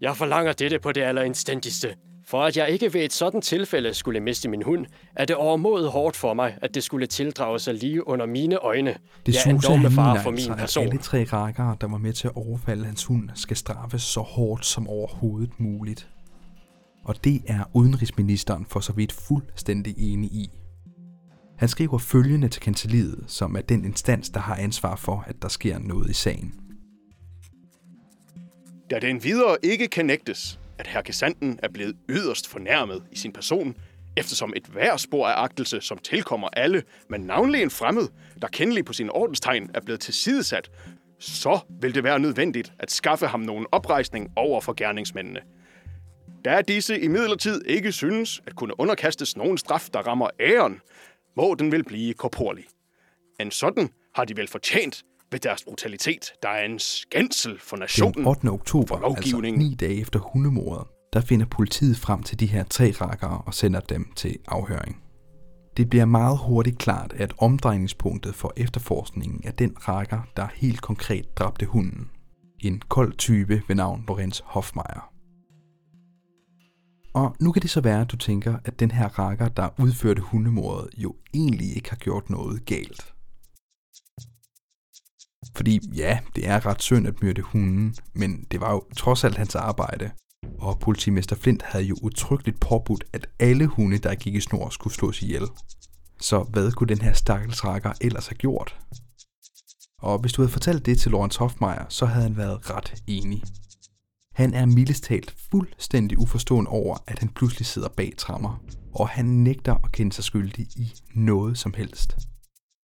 Jeg 0.00 0.16
forlanger 0.16 0.52
dette 0.52 0.78
på 0.78 0.92
det 0.92 1.02
allerinstændigste. 1.02 1.96
For 2.30 2.42
at 2.42 2.56
jeg 2.56 2.70
ikke 2.70 2.94
ved 2.94 3.04
et 3.04 3.12
sådan 3.12 3.40
tilfælde 3.40 3.94
skulle 3.94 4.20
miste 4.20 4.48
min 4.48 4.62
hund, 4.62 4.86
er 5.16 5.24
det 5.24 5.36
overmodet 5.36 5.90
hårdt 5.90 6.16
for 6.16 6.34
mig, 6.34 6.58
at 6.62 6.74
det 6.74 6.82
skulle 6.82 7.06
tildrage 7.06 7.58
sig 7.58 7.74
lige 7.74 8.08
under 8.08 8.26
mine 8.26 8.56
øjne. 8.56 8.94
Det 9.26 9.34
jeg 9.34 9.52
er 9.52 9.82
med 9.82 9.90
far 9.90 10.22
for 10.22 10.30
min 10.30 10.38
altså, 10.38 10.54
person. 10.54 10.84
alle 10.84 10.98
tre 10.98 11.24
rækker, 11.24 11.74
der 11.74 11.88
var 11.88 11.98
med 11.98 12.12
til 12.12 12.26
at 12.28 12.32
overfalde 12.34 12.84
hans 12.84 13.04
hund, 13.04 13.30
skal 13.34 13.56
straffes 13.56 14.02
så 14.02 14.20
hårdt 14.20 14.66
som 14.66 14.88
overhovedet 14.88 15.50
muligt. 15.60 16.08
Og 17.04 17.24
det 17.24 17.42
er 17.46 17.64
udenrigsministeren 17.74 18.66
for 18.66 18.80
så 18.80 18.92
vidt 18.92 19.12
fuldstændig 19.12 19.94
enig 19.98 20.30
i. 20.32 20.50
Han 21.58 21.68
skriver 21.68 21.98
følgende 21.98 22.48
til 22.48 22.62
kancelliet, 22.62 23.24
som 23.26 23.56
er 23.56 23.60
den 23.60 23.84
instans, 23.84 24.30
der 24.30 24.40
har 24.40 24.56
ansvar 24.56 24.96
for, 24.96 25.24
at 25.26 25.42
der 25.42 25.48
sker 25.48 25.78
noget 25.78 26.10
i 26.10 26.14
sagen. 26.14 26.54
Da 28.90 28.98
det 28.98 29.24
videre 29.24 29.56
ikke 29.62 29.88
kan 29.88 30.06
nægtes, 30.06 30.60
at 30.80 30.86
herr 30.86 31.56
er 31.62 31.68
blevet 31.68 31.96
yderst 32.08 32.48
fornærmet 32.48 33.04
i 33.12 33.16
sin 33.16 33.32
person, 33.32 33.76
eftersom 34.16 34.52
et 34.56 34.66
hver 34.66 34.96
spor 34.96 35.28
af 35.28 35.42
agtelse, 35.42 35.80
som 35.80 35.98
tilkommer 35.98 36.48
alle, 36.52 36.82
men 37.08 37.20
navnlig 37.20 37.62
en 37.62 37.70
fremmed, 37.70 38.08
der 38.42 38.48
kendelig 38.48 38.84
på 38.84 38.92
sin 38.92 39.10
ordenstegn 39.10 39.70
er 39.74 39.80
blevet 39.80 40.00
tilsidesat, 40.00 40.70
så 41.18 41.60
vil 41.80 41.94
det 41.94 42.04
være 42.04 42.18
nødvendigt 42.18 42.72
at 42.78 42.90
skaffe 42.90 43.26
ham 43.26 43.40
nogen 43.40 43.66
oprejsning 43.72 44.32
over 44.36 44.60
for 44.60 44.72
gerningsmændene. 44.72 45.40
Da 46.44 46.60
disse 46.60 47.00
i 47.00 47.08
midlertid 47.08 47.64
ikke 47.66 47.92
synes 47.92 48.42
at 48.46 48.56
kunne 48.56 48.80
underkastes 48.80 49.36
nogen 49.36 49.58
straf, 49.58 49.88
der 49.94 50.00
rammer 50.00 50.28
æren, 50.40 50.80
må 51.36 51.54
den 51.54 51.72
vil 51.72 51.84
blive 51.84 52.14
korporlig. 52.14 52.64
En 53.40 53.50
sådan 53.50 53.90
har 54.14 54.24
de 54.24 54.36
vel 54.36 54.48
fortjent 54.48 55.02
ved 55.32 55.40
deres 55.40 55.64
brutalitet, 55.64 56.32
der 56.42 56.48
er 56.48 56.64
en 56.64 56.78
skændsel 56.78 57.58
for 57.60 57.76
nationen. 57.76 58.14
Den 58.14 58.26
8. 58.26 58.48
oktober, 58.48 59.16
altså 59.16 59.40
ni 59.40 59.74
dage 59.74 60.00
efter 60.00 60.18
hundemordet, 60.18 60.86
der 61.12 61.20
finder 61.20 61.46
politiet 61.46 61.96
frem 61.96 62.22
til 62.22 62.40
de 62.40 62.46
her 62.46 62.64
tre 62.64 62.90
rakkere 63.00 63.42
og 63.46 63.54
sender 63.54 63.80
dem 63.80 64.12
til 64.16 64.38
afhøring. 64.48 65.02
Det 65.76 65.90
bliver 65.90 66.04
meget 66.04 66.38
hurtigt 66.38 66.78
klart, 66.78 67.12
at 67.12 67.32
omdrejningspunktet 67.38 68.34
for 68.34 68.52
efterforskningen 68.56 69.40
er 69.44 69.50
den 69.50 69.74
rakker, 69.88 70.20
der 70.36 70.46
helt 70.54 70.80
konkret 70.82 71.38
dræbte 71.38 71.66
hunden. 71.66 72.10
En 72.60 72.82
kold 72.88 73.12
type 73.16 73.62
ved 73.68 73.76
navn 73.76 74.04
Lorenz 74.08 74.40
Hofmeier. 74.44 75.12
Og 77.14 77.36
nu 77.40 77.52
kan 77.52 77.62
det 77.62 77.70
så 77.70 77.80
være, 77.80 78.00
at 78.00 78.12
du 78.12 78.16
tænker, 78.16 78.56
at 78.64 78.80
den 78.80 78.90
her 78.90 79.18
rakker, 79.18 79.48
der 79.48 79.68
udførte 79.78 80.22
hundemordet, 80.22 80.90
jo 80.98 81.14
egentlig 81.34 81.76
ikke 81.76 81.90
har 81.90 81.96
gjort 81.96 82.30
noget 82.30 82.66
galt. 82.66 83.14
Fordi 85.56 85.80
ja, 85.94 86.18
det 86.36 86.48
er 86.48 86.66
ret 86.66 86.82
synd 86.82 87.06
at 87.06 87.22
myrde 87.22 87.42
hunden, 87.42 87.94
men 88.14 88.44
det 88.50 88.60
var 88.60 88.72
jo 88.72 88.82
trods 88.96 89.24
alt 89.24 89.36
hans 89.36 89.54
arbejde. 89.54 90.10
Og 90.58 90.78
politimester 90.78 91.36
Flint 91.36 91.62
havde 91.62 91.84
jo 91.84 91.96
utryggeligt 92.02 92.60
påbudt, 92.60 93.04
at 93.12 93.26
alle 93.38 93.66
hunde, 93.66 93.98
der 93.98 94.14
gik 94.14 94.34
i 94.34 94.40
snor, 94.40 94.68
skulle 94.68 94.94
slås 94.94 95.22
ihjel. 95.22 95.46
Så 96.20 96.42
hvad 96.42 96.72
kunne 96.72 96.88
den 96.94 97.00
her 97.00 97.12
stakkels 97.12 97.64
rakker 97.64 97.92
ellers 98.00 98.26
have 98.26 98.36
gjort? 98.36 98.78
Og 100.02 100.18
hvis 100.18 100.32
du 100.32 100.42
havde 100.42 100.52
fortalt 100.52 100.86
det 100.86 101.00
til 101.00 101.10
Lawrence 101.10 101.38
Hofmeier, 101.38 101.84
så 101.88 102.06
havde 102.06 102.22
han 102.22 102.36
været 102.36 102.70
ret 102.70 103.02
enig. 103.06 103.42
Han 104.34 104.54
er 104.54 104.66
mildest 104.66 105.04
talt 105.04 105.34
fuldstændig 105.50 106.18
uforstående 106.18 106.70
over, 106.70 106.96
at 107.06 107.18
han 107.18 107.28
pludselig 107.28 107.66
sidder 107.66 107.88
bag 107.88 108.12
trammer, 108.18 108.62
og 108.94 109.08
han 109.08 109.24
nægter 109.24 109.74
at 109.74 109.92
kende 109.92 110.12
sig 110.12 110.24
skyldig 110.24 110.66
i 110.76 110.92
noget 111.14 111.58
som 111.58 111.74
helst. 111.74 112.16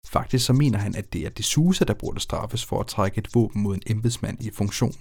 Faktisk 0.07 0.47
så 0.47 0.53
mener 0.53 0.79
han, 0.79 0.95
at 0.97 1.13
det 1.13 1.27
er 1.27 1.31
D'Souza, 1.41 1.85
der 1.85 1.95
burde 1.95 2.21
straffes 2.21 2.65
for 2.65 2.81
at 2.81 2.87
trække 2.87 3.19
et 3.19 3.35
våben 3.35 3.63
mod 3.63 3.75
en 3.75 3.83
embedsmand 3.87 4.43
i 4.43 4.51
funktion. 4.51 4.95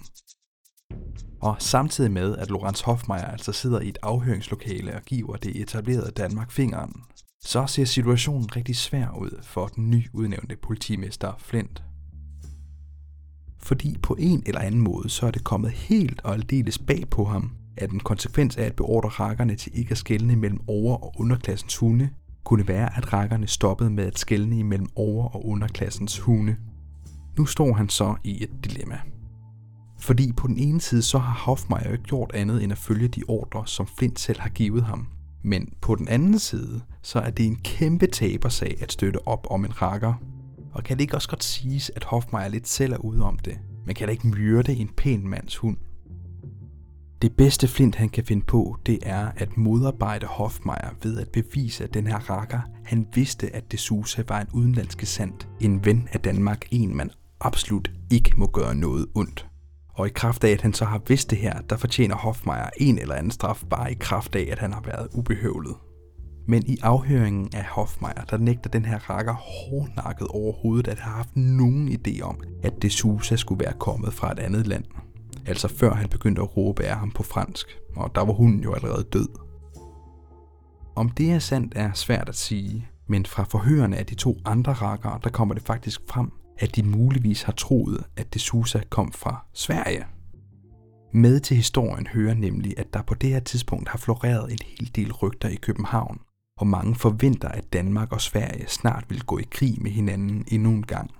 Og 1.40 1.56
samtidig 1.58 2.12
med, 2.12 2.36
at 2.36 2.50
Lorenz 2.50 2.80
Hofmeier 2.80 3.24
altså 3.24 3.52
sidder 3.52 3.80
i 3.80 3.88
et 3.88 3.98
afhøringslokale 4.02 4.96
og 4.96 5.02
giver 5.02 5.36
det 5.36 5.56
etablerede 5.56 6.10
Danmark 6.10 6.50
fingeren, 6.50 6.92
så 7.40 7.66
ser 7.66 7.84
situationen 7.84 8.56
rigtig 8.56 8.76
svær 8.76 9.10
ud 9.18 9.42
for 9.42 9.66
den 9.66 9.90
nyudnævnte 9.90 10.56
politimester 10.56 11.32
Flint. 11.38 11.82
Fordi 13.58 13.96
på 14.02 14.16
en 14.18 14.42
eller 14.46 14.60
anden 14.60 14.80
måde, 14.80 15.08
så 15.08 15.26
er 15.26 15.30
det 15.30 15.44
kommet 15.44 15.70
helt 15.70 16.20
og 16.24 16.34
aldeles 16.34 16.78
bag 16.78 17.04
på 17.10 17.24
ham, 17.24 17.52
at 17.76 17.90
en 17.90 18.00
konsekvens 18.00 18.56
af 18.56 18.64
at 18.64 18.76
beordre 18.76 19.08
rakkerne 19.08 19.56
til 19.56 19.78
ikke 19.78 19.90
at 19.90 19.98
skelne 19.98 20.36
mellem 20.36 20.60
over- 20.66 20.96
og 20.96 21.14
underklassens 21.18 21.76
hunde, 21.76 22.10
kunne 22.44 22.68
være, 22.68 22.96
at 22.96 23.12
rakkerne 23.12 23.46
stoppede 23.46 23.90
med 23.90 24.04
at 24.04 24.18
skelne 24.18 24.58
imellem 24.58 24.88
over- 24.96 25.28
og 25.28 25.46
underklassens 25.46 26.18
hunde. 26.18 26.56
Nu 27.38 27.46
står 27.46 27.72
han 27.72 27.88
så 27.88 28.14
i 28.24 28.42
et 28.42 28.50
dilemma. 28.64 29.00
Fordi 29.98 30.32
på 30.32 30.46
den 30.46 30.58
ene 30.58 30.80
side 30.80 31.02
så 31.02 31.18
har 31.18 31.44
Hofmeier 31.44 31.92
ikke 31.92 32.04
gjort 32.04 32.30
andet 32.34 32.64
end 32.64 32.72
at 32.72 32.78
følge 32.78 33.08
de 33.08 33.22
ordre, 33.28 33.66
som 33.66 33.86
Flint 33.98 34.20
selv 34.20 34.40
har 34.40 34.48
givet 34.48 34.82
ham. 34.82 35.06
Men 35.42 35.72
på 35.80 35.94
den 35.94 36.08
anden 36.08 36.38
side, 36.38 36.80
så 37.02 37.18
er 37.18 37.30
det 37.30 37.46
en 37.46 37.56
kæmpe 37.56 38.06
tabersag 38.06 38.76
at 38.82 38.92
støtte 38.92 39.28
op 39.28 39.46
om 39.50 39.64
en 39.64 39.82
rakker. 39.82 40.14
Og 40.72 40.84
kan 40.84 40.96
det 40.96 41.02
ikke 41.02 41.14
også 41.14 41.28
godt 41.28 41.44
siges, 41.44 41.90
at 41.96 42.04
Hofmeier 42.04 42.48
lidt 42.48 42.68
selv 42.68 42.92
er 42.92 42.96
ude 42.96 43.22
om 43.22 43.38
det? 43.38 43.58
Man 43.86 43.94
kan 43.94 44.06
da 44.06 44.12
ikke 44.12 44.28
myrde 44.28 44.72
en 44.72 44.88
pæn 44.96 45.28
mands 45.28 45.56
hund. 45.56 45.76
Det 47.22 47.36
bedste 47.36 47.68
Flint 47.68 47.94
han 47.94 48.08
kan 48.08 48.24
finde 48.24 48.44
på, 48.46 48.76
det 48.86 48.98
er 49.02 49.28
at 49.36 49.56
modarbejde 49.56 50.26
Hofmeier 50.26 50.90
ved 51.02 51.20
at 51.20 51.28
bevise, 51.28 51.84
at 51.84 51.94
den 51.94 52.06
her 52.06 52.30
rakker, 52.30 52.60
han 52.84 53.06
vidste, 53.14 53.56
at 53.56 53.74
D'Souza 53.74 54.22
var 54.28 54.40
en 54.40 54.46
udenlandske 54.52 55.06
sandt, 55.06 55.48
en 55.60 55.84
ven 55.84 56.08
af 56.12 56.20
Danmark, 56.20 56.66
en 56.70 56.96
man 56.96 57.10
absolut 57.40 57.90
ikke 58.10 58.32
må 58.36 58.46
gøre 58.46 58.74
noget 58.74 59.06
ondt. 59.14 59.46
Og 59.94 60.06
i 60.06 60.10
kraft 60.10 60.44
af, 60.44 60.50
at 60.50 60.60
han 60.60 60.72
så 60.72 60.84
har 60.84 61.00
vidst 61.08 61.30
det 61.30 61.38
her, 61.38 61.60
der 61.60 61.76
fortjener 61.76 62.16
Hofmeier 62.16 62.70
en 62.76 62.98
eller 62.98 63.14
anden 63.14 63.30
straf, 63.30 63.62
bare 63.70 63.92
i 63.92 63.96
kraft 64.00 64.36
af, 64.36 64.48
at 64.52 64.58
han 64.58 64.72
har 64.72 64.82
været 64.84 65.08
ubehøvlet. 65.14 65.74
Men 66.48 66.62
i 66.66 66.76
afhøringen 66.82 67.48
af 67.54 67.64
Hofmeier, 67.64 68.24
der 68.30 68.38
nægter 68.38 68.70
den 68.70 68.84
her 68.84 69.10
rakker 69.10 69.34
hårdnakket 69.34 70.28
overhovedet 70.28 70.88
at 70.88 70.98
have 70.98 71.14
haft 71.14 71.36
nogen 71.36 71.88
idé 71.88 72.20
om, 72.22 72.40
at 72.62 72.84
D'Souza 72.84 73.36
skulle 73.36 73.64
være 73.64 73.74
kommet 73.78 74.14
fra 74.14 74.32
et 74.32 74.38
andet 74.38 74.66
land. 74.66 74.84
Altså 75.46 75.68
før 75.68 75.94
han 75.94 76.08
begyndte 76.08 76.42
at 76.42 76.56
råbe 76.56 76.82
af 76.82 76.96
ham 76.96 77.10
på 77.10 77.22
fransk, 77.22 77.78
og 77.96 78.14
der 78.14 78.24
var 78.24 78.32
hunden 78.32 78.62
jo 78.62 78.74
allerede 78.74 79.04
død. 79.12 79.28
Om 80.96 81.10
det 81.10 81.32
er 81.32 81.38
sandt 81.38 81.72
er 81.76 81.92
svært 81.92 82.28
at 82.28 82.36
sige, 82.36 82.88
men 83.08 83.26
fra 83.26 83.44
forhørene 83.44 83.96
af 83.96 84.06
de 84.06 84.14
to 84.14 84.36
andre 84.44 84.72
rakkere, 84.72 85.20
der 85.24 85.30
kommer 85.30 85.54
det 85.54 85.62
faktisk 85.62 86.00
frem, 86.08 86.32
at 86.58 86.76
de 86.76 86.82
muligvis 86.82 87.42
har 87.42 87.52
troet, 87.52 88.04
at 88.16 88.36
D'Souza 88.36 88.88
kom 88.88 89.12
fra 89.12 89.46
Sverige. 89.54 90.06
Med 91.12 91.40
til 91.40 91.56
historien 91.56 92.06
hører 92.06 92.34
nemlig, 92.34 92.78
at 92.78 92.94
der 92.94 93.02
på 93.02 93.14
det 93.14 93.30
her 93.30 93.40
tidspunkt 93.40 93.88
har 93.88 93.98
floreret 93.98 94.52
en 94.52 94.58
hel 94.66 94.90
del 94.94 95.12
rygter 95.12 95.48
i 95.48 95.54
København, 95.54 96.20
og 96.58 96.66
mange 96.66 96.94
forventer, 96.94 97.48
at 97.48 97.72
Danmark 97.72 98.12
og 98.12 98.20
Sverige 98.20 98.68
snart 98.68 99.04
vil 99.08 99.22
gå 99.22 99.38
i 99.38 99.46
krig 99.50 99.82
med 99.82 99.90
hinanden 99.90 100.44
endnu 100.48 100.70
en 100.70 100.82
gang. 100.82 101.10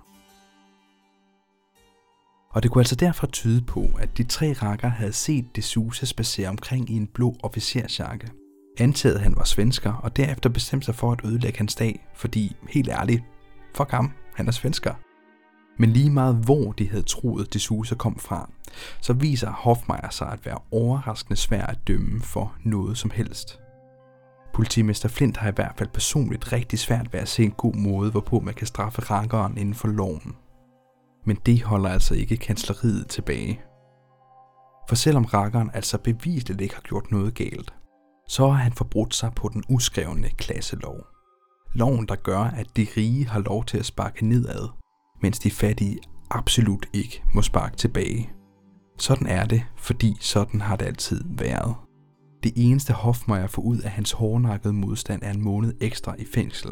Og 2.53 2.63
det 2.63 2.71
kunne 2.71 2.81
altså 2.81 2.95
derfor 2.95 3.27
tyde 3.27 3.61
på, 3.61 3.89
at 3.99 4.17
de 4.17 4.23
tre 4.23 4.53
rakker 4.53 4.87
havde 4.87 5.13
set 5.13 5.45
D'Souza 5.57 6.05
spacere 6.05 6.49
omkring 6.49 6.89
i 6.89 6.95
en 6.95 7.07
blå 7.07 7.35
officersjakke. 7.43 8.31
Antaget 8.79 9.21
han 9.21 9.35
var 9.35 9.43
svensker, 9.43 9.93
og 9.93 10.17
derefter 10.17 10.49
bestemte 10.49 10.85
sig 10.85 10.95
for 10.95 11.11
at 11.11 11.19
ødelægge 11.25 11.57
hans 11.57 11.75
dag, 11.75 12.07
fordi, 12.15 12.55
helt 12.69 12.89
ærligt, 12.89 13.23
fuck 13.75 13.91
ham, 13.91 14.11
han 14.35 14.47
er 14.47 14.51
svensker. 14.51 14.93
Men 15.79 15.89
lige 15.89 16.09
meget 16.09 16.35
hvor 16.35 16.71
de 16.71 16.89
havde 16.89 17.03
troet, 17.03 17.55
D'Souza 17.55 17.95
kom 17.95 18.19
fra, 18.19 18.49
så 19.01 19.13
viser 19.13 19.51
Hofmeier 19.51 20.09
sig 20.09 20.27
at 20.31 20.45
være 20.45 20.57
overraskende 20.71 21.35
svær 21.35 21.65
at 21.65 21.87
dømme 21.87 22.21
for 22.21 22.55
noget 22.63 22.97
som 22.97 23.11
helst. 23.11 23.59
Politimester 24.53 25.09
Flint 25.09 25.37
har 25.37 25.49
i 25.49 25.55
hvert 25.55 25.73
fald 25.77 25.89
personligt 25.89 26.53
rigtig 26.53 26.79
svært 26.79 27.13
ved 27.13 27.19
at 27.19 27.27
se 27.27 27.43
en 27.43 27.51
god 27.51 27.73
måde, 27.75 28.11
hvorpå 28.11 28.39
man 28.39 28.53
kan 28.53 28.67
straffe 28.67 29.01
rakkeren 29.01 29.57
inden 29.57 29.73
for 29.73 29.87
loven. 29.87 30.35
Men 31.25 31.37
det 31.45 31.63
holder 31.63 31.89
altså 31.89 32.13
ikke 32.13 32.37
kansleriet 32.37 33.07
tilbage. 33.07 33.61
For 34.89 34.95
selvom 34.95 35.25
rakkeren 35.25 35.71
altså 35.73 35.97
bevisligt 35.97 36.61
ikke 36.61 36.75
har 36.75 36.81
gjort 36.81 37.11
noget 37.11 37.35
galt, 37.35 37.73
så 38.27 38.47
har 38.47 38.63
han 38.63 38.73
forbrudt 38.73 39.15
sig 39.15 39.31
på 39.35 39.49
den 39.53 39.63
uskrevne 39.69 40.29
klasselov. 40.29 40.97
Loven, 41.73 42.05
der 42.05 42.15
gør, 42.15 42.39
at 42.39 42.67
de 42.77 42.87
rige 42.97 43.27
har 43.27 43.39
lov 43.39 43.65
til 43.65 43.77
at 43.77 43.85
sparke 43.85 44.25
nedad, 44.25 44.69
mens 45.21 45.39
de 45.39 45.51
fattige 45.51 45.99
absolut 46.29 46.85
ikke 46.93 47.23
må 47.33 47.41
sparke 47.41 47.77
tilbage. 47.77 48.29
Sådan 48.97 49.27
er 49.27 49.45
det, 49.45 49.63
fordi 49.77 50.17
sådan 50.19 50.61
har 50.61 50.75
det 50.75 50.85
altid 50.85 51.23
været. 51.25 51.75
Det 52.43 52.53
eneste 52.55 52.93
Hofmeier 52.93 53.47
får 53.47 53.61
ud 53.61 53.77
af 53.79 53.89
hans 53.91 54.11
hårdnakkede 54.11 54.73
modstand 54.73 55.21
er 55.23 55.31
en 55.31 55.41
måned 55.41 55.73
ekstra 55.81 56.15
i 56.19 56.25
fængsel, 56.25 56.71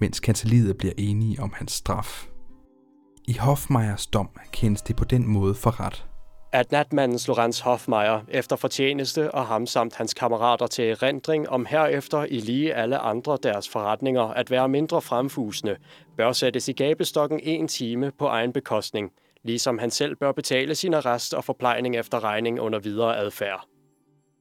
mens 0.00 0.20
kanseliet 0.20 0.76
bliver 0.76 0.94
enige 0.98 1.42
om 1.42 1.52
hans 1.56 1.72
straf. 1.72 2.26
I 3.28 3.32
Hofmeyers 3.32 4.06
dom 4.06 4.28
kendes 4.52 4.82
det 4.82 4.96
på 4.96 5.04
den 5.04 5.26
måde 5.26 5.54
for 5.54 5.80
ret, 5.80 6.04
at 6.52 6.72
natmandens 6.72 7.28
Lorenz 7.28 7.60
Hofmeier 7.60 8.20
efter 8.28 8.56
fortjeneste 8.56 9.34
og 9.34 9.46
ham 9.46 9.66
samt 9.66 9.94
hans 9.94 10.14
kammerater 10.14 10.66
til 10.66 10.84
erindring 10.84 11.48
om 11.48 11.66
herefter 11.66 12.24
i 12.24 12.38
lige 12.38 12.74
alle 12.74 12.98
andre 12.98 13.38
deres 13.42 13.68
forretninger 13.68 14.22
at 14.22 14.50
være 14.50 14.68
mindre 14.68 15.02
fremfusende, 15.02 15.76
bør 16.16 16.32
sættes 16.32 16.68
i 16.68 16.72
gabestokken 16.72 17.40
en 17.42 17.68
time 17.68 18.12
på 18.18 18.26
egen 18.26 18.52
bekostning, 18.52 19.10
ligesom 19.44 19.78
han 19.78 19.90
selv 19.90 20.16
bør 20.16 20.32
betale 20.32 20.74
sin 20.74 20.94
arrest 20.94 21.34
og 21.34 21.44
forplejning 21.44 21.96
efter 21.96 22.24
regning 22.24 22.60
under 22.60 22.78
videre 22.78 23.16
adfærd. 23.16 23.66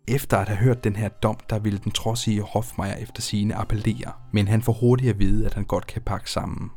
Efter 0.07 0.37
at 0.37 0.47
have 0.47 0.57
hørt 0.57 0.83
den 0.83 0.95
her 0.95 1.09
dom, 1.09 1.37
der 1.49 1.59
ville 1.59 1.79
den 1.79 1.91
trodsige 1.91 2.41
Hofmeier 2.41 2.95
efter 2.95 3.21
sine 3.21 3.55
appellere, 3.55 4.11
men 4.33 4.47
han 4.47 4.61
får 4.61 4.73
hurtigt 4.73 5.09
at 5.09 5.19
vide, 5.19 5.45
at 5.45 5.53
han 5.53 5.65
godt 5.65 5.87
kan 5.87 6.01
pakke 6.01 6.31
sammen 6.31 6.71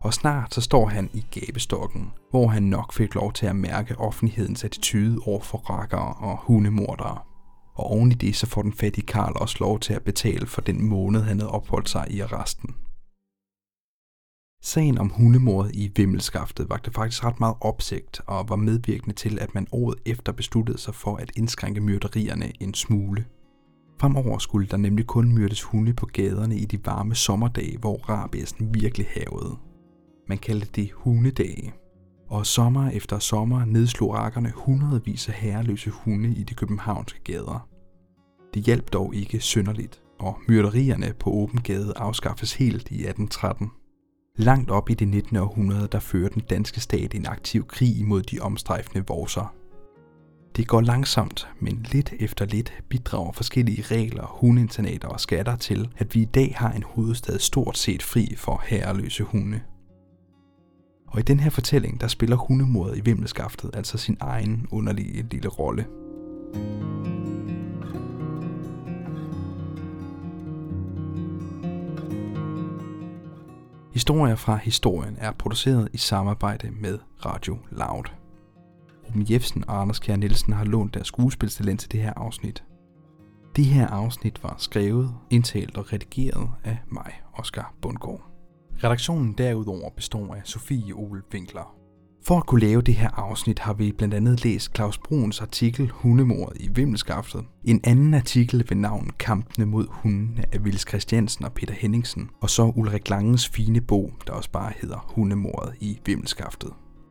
og 0.00 0.14
snart 0.14 0.54
så 0.54 0.60
står 0.60 0.86
han 0.86 1.10
i 1.12 1.24
gabestokken, 1.30 2.12
hvor 2.30 2.48
han 2.48 2.62
nok 2.62 2.92
fik 2.92 3.14
lov 3.14 3.32
til 3.32 3.46
at 3.46 3.56
mærke 3.56 3.98
offentlighedens 3.98 4.64
attitude 4.64 5.18
over 5.26 5.40
for 5.40 5.58
rakkere 5.58 6.14
og 6.14 6.38
hundemordere. 6.42 7.18
Og 7.74 7.84
oven 7.84 8.12
i 8.12 8.14
det 8.14 8.36
så 8.36 8.46
får 8.46 8.62
den 8.62 8.72
fattige 8.72 9.06
Karl 9.06 9.32
også 9.36 9.56
lov 9.60 9.80
til 9.80 9.94
at 9.94 10.04
betale 10.04 10.46
for 10.46 10.60
den 10.60 10.88
måned, 10.88 11.20
han 11.22 11.38
havde 11.38 11.50
opholdt 11.50 11.88
sig 11.88 12.06
i 12.10 12.20
arresten. 12.20 12.74
Sagen 14.62 14.98
om 14.98 15.08
hundemordet 15.08 15.74
i 15.74 15.92
Vimmelskaftet 15.96 16.68
vagte 16.70 16.90
faktisk 16.92 17.24
ret 17.24 17.40
meget 17.40 17.56
opsigt 17.60 18.20
og 18.26 18.48
var 18.48 18.56
medvirkende 18.56 19.14
til, 19.14 19.38
at 19.38 19.54
man 19.54 19.66
året 19.72 19.98
efter 20.06 20.32
besluttede 20.32 20.78
sig 20.78 20.94
for 20.94 21.16
at 21.16 21.32
indskrænke 21.36 21.80
myrderierne 21.80 22.52
en 22.62 22.74
smule. 22.74 23.24
Fremover 24.00 24.38
skulle 24.38 24.68
der 24.68 24.76
nemlig 24.76 25.06
kun 25.06 25.32
myrdes 25.32 25.62
hunde 25.62 25.94
på 25.94 26.06
gaderne 26.06 26.56
i 26.56 26.64
de 26.64 26.86
varme 26.86 27.14
sommerdage, 27.14 27.78
hvor 27.78 27.96
rabiesen 27.96 28.74
virkelig 28.74 29.06
havede. 29.14 29.56
Man 30.28 30.38
kaldte 30.38 30.68
det 30.76 30.90
hundedage. 30.92 31.72
Og 32.28 32.46
sommer 32.46 32.90
efter 32.90 33.18
sommer 33.18 33.64
nedslog 33.64 34.14
rakkerne 34.14 34.52
hundredvis 34.54 35.28
af 35.28 35.34
herreløse 35.34 35.90
hunde 35.90 36.28
i 36.28 36.42
de 36.42 36.54
københavnske 36.54 37.20
gader. 37.24 37.68
Det 38.54 38.62
hjalp 38.62 38.92
dog 38.92 39.14
ikke 39.14 39.40
synderligt, 39.40 40.02
og 40.18 40.38
myrderierne 40.48 41.12
på 41.20 41.30
åben 41.30 41.60
gade 41.60 41.92
afskaffes 41.96 42.54
helt 42.54 42.90
i 42.90 42.94
1813. 42.94 43.70
Langt 44.36 44.70
op 44.70 44.90
i 44.90 44.94
det 44.94 45.08
19. 45.08 45.36
århundrede, 45.36 45.88
der 45.92 46.00
fører 46.00 46.28
den 46.28 46.42
danske 46.50 46.80
stat 46.80 47.14
en 47.14 47.26
aktiv 47.26 47.66
krig 47.66 47.98
imod 47.98 48.22
de 48.22 48.40
omstrejfende 48.40 49.04
vorser. 49.08 49.54
Det 50.56 50.68
går 50.68 50.80
langsomt, 50.80 51.48
men 51.60 51.86
lidt 51.92 52.14
efter 52.20 52.44
lidt 52.44 52.72
bidrager 52.88 53.32
forskellige 53.32 53.82
regler, 53.82 54.26
hundeinternater 54.40 55.08
og 55.08 55.20
skatter 55.20 55.56
til, 55.56 55.88
at 55.96 56.14
vi 56.14 56.22
i 56.22 56.24
dag 56.24 56.54
har 56.56 56.72
en 56.72 56.82
hovedstad 56.82 57.38
stort 57.38 57.78
set 57.78 58.02
fri 58.02 58.34
for 58.36 58.62
herreløse 58.66 59.24
hunde. 59.24 59.60
Og 61.06 61.18
i 61.18 61.22
den 61.22 61.40
her 61.40 61.50
fortælling, 61.50 62.00
der 62.00 62.08
spiller 62.08 62.36
hundemordet 62.36 62.96
i 62.96 63.00
vimmelskaftet 63.00 63.70
altså 63.74 63.98
sin 63.98 64.16
egen 64.20 64.66
underlige 64.70 65.26
lille 65.30 65.48
rolle. 65.48 65.86
Historier 73.92 74.34
fra 74.34 74.56
historien 74.56 75.16
er 75.18 75.32
produceret 75.32 75.88
i 75.92 75.96
samarbejde 75.96 76.70
med 76.70 76.98
Radio 77.26 77.58
Loud. 77.70 78.04
Ruben 79.08 79.26
Jefsen 79.30 79.64
og 79.68 79.80
Anders 79.80 79.98
Kjær 79.98 80.16
Nielsen 80.16 80.52
har 80.52 80.64
lånt 80.64 80.94
deres 80.94 81.06
skuespilstalent 81.06 81.80
til 81.80 81.92
det 81.92 82.02
her 82.02 82.12
afsnit. 82.16 82.64
Det 83.56 83.64
her 83.64 83.86
afsnit 83.86 84.42
var 84.42 84.54
skrevet, 84.58 85.14
indtalt 85.30 85.76
og 85.76 85.92
redigeret 85.92 86.50
af 86.64 86.78
mig, 86.88 87.12
Oscar 87.34 87.74
Bundgaard. 87.82 88.35
Redaktionen 88.84 89.32
derudover 89.32 89.90
består 89.90 90.34
af 90.34 90.40
Sofie 90.44 90.94
Ole 90.94 91.22
Winkler. 91.34 91.76
For 92.24 92.36
at 92.36 92.46
kunne 92.46 92.60
lave 92.60 92.82
det 92.82 92.94
her 92.94 93.10
afsnit 93.10 93.58
har 93.58 93.72
vi 93.72 93.92
blandt 93.92 94.14
andet 94.14 94.44
læst 94.44 94.76
Claus 94.76 94.98
Bruns 94.98 95.40
artikel 95.40 95.90
Hundemordet 95.90 96.60
i 96.60 96.68
Vimmelskaftet, 96.74 97.44
en 97.64 97.80
anden 97.84 98.14
artikel 98.14 98.64
ved 98.68 98.76
navn 98.76 99.10
Kampene 99.18 99.66
mod 99.66 99.86
hundene 99.90 100.44
af 100.52 100.64
Vils 100.64 100.88
Christiansen 100.88 101.44
og 101.44 101.52
Peter 101.52 101.74
Henningsen, 101.74 102.30
og 102.40 102.50
så 102.50 102.72
Ulrik 102.76 103.08
Langens 103.08 103.48
fine 103.48 103.80
bog, 103.80 104.12
der 104.26 104.32
også 104.32 104.50
bare 104.50 104.72
hedder 104.80 105.12
Hundemordet 105.14 105.74
i 105.80 105.98
Vimmelskaftet. 106.06 106.70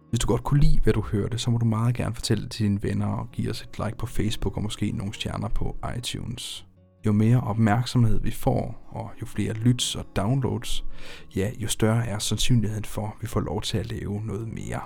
Hvis 0.09 0.19
du 0.19 0.27
godt 0.27 0.43
kunne 0.43 0.59
lide, 0.59 0.79
hvad 0.83 0.93
du 0.93 1.01
hørte, 1.01 1.37
så 1.37 1.51
må 1.51 1.57
du 1.57 1.65
meget 1.65 1.95
gerne 1.95 2.15
fortælle 2.15 2.43
det 2.43 2.51
til 2.51 2.65
dine 2.65 2.83
venner 2.83 3.07
og 3.07 3.31
give 3.31 3.49
os 3.49 3.61
et 3.61 3.79
like 3.85 3.97
på 3.97 4.05
Facebook 4.05 4.57
og 4.57 4.63
måske 4.63 4.91
nogle 4.91 5.13
stjerner 5.13 5.49
på 5.49 5.75
iTunes. 5.97 6.65
Jo 7.05 7.11
mere 7.11 7.41
opmærksomhed 7.41 8.19
vi 8.19 8.31
får, 8.31 8.87
og 8.89 9.11
jo 9.21 9.25
flere 9.25 9.53
lyts 9.53 9.95
og 9.95 10.05
downloads, 10.15 10.85
ja, 11.35 11.51
jo 11.57 11.67
større 11.67 12.07
er 12.07 12.19
sandsynligheden 12.19 12.85
for, 12.85 13.07
at 13.07 13.21
vi 13.21 13.27
får 13.27 13.39
lov 13.39 13.61
til 13.61 13.77
at 13.77 13.91
lave 13.91 14.21
noget 14.25 14.47
mere. 14.47 14.81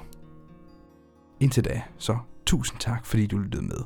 Indtil 1.39 1.65
da, 1.65 1.81
så 1.97 2.17
tusind 2.45 2.79
tak, 2.79 3.05
fordi 3.05 3.27
du 3.27 3.37
lyttede 3.37 3.63
med. 3.63 3.79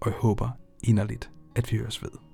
Og 0.00 0.06
jeg 0.06 0.14
håber 0.14 0.48
inderligt, 0.84 1.30
at 1.56 1.72
vi 1.72 1.76
høres 1.76 2.02
ved. 2.02 2.29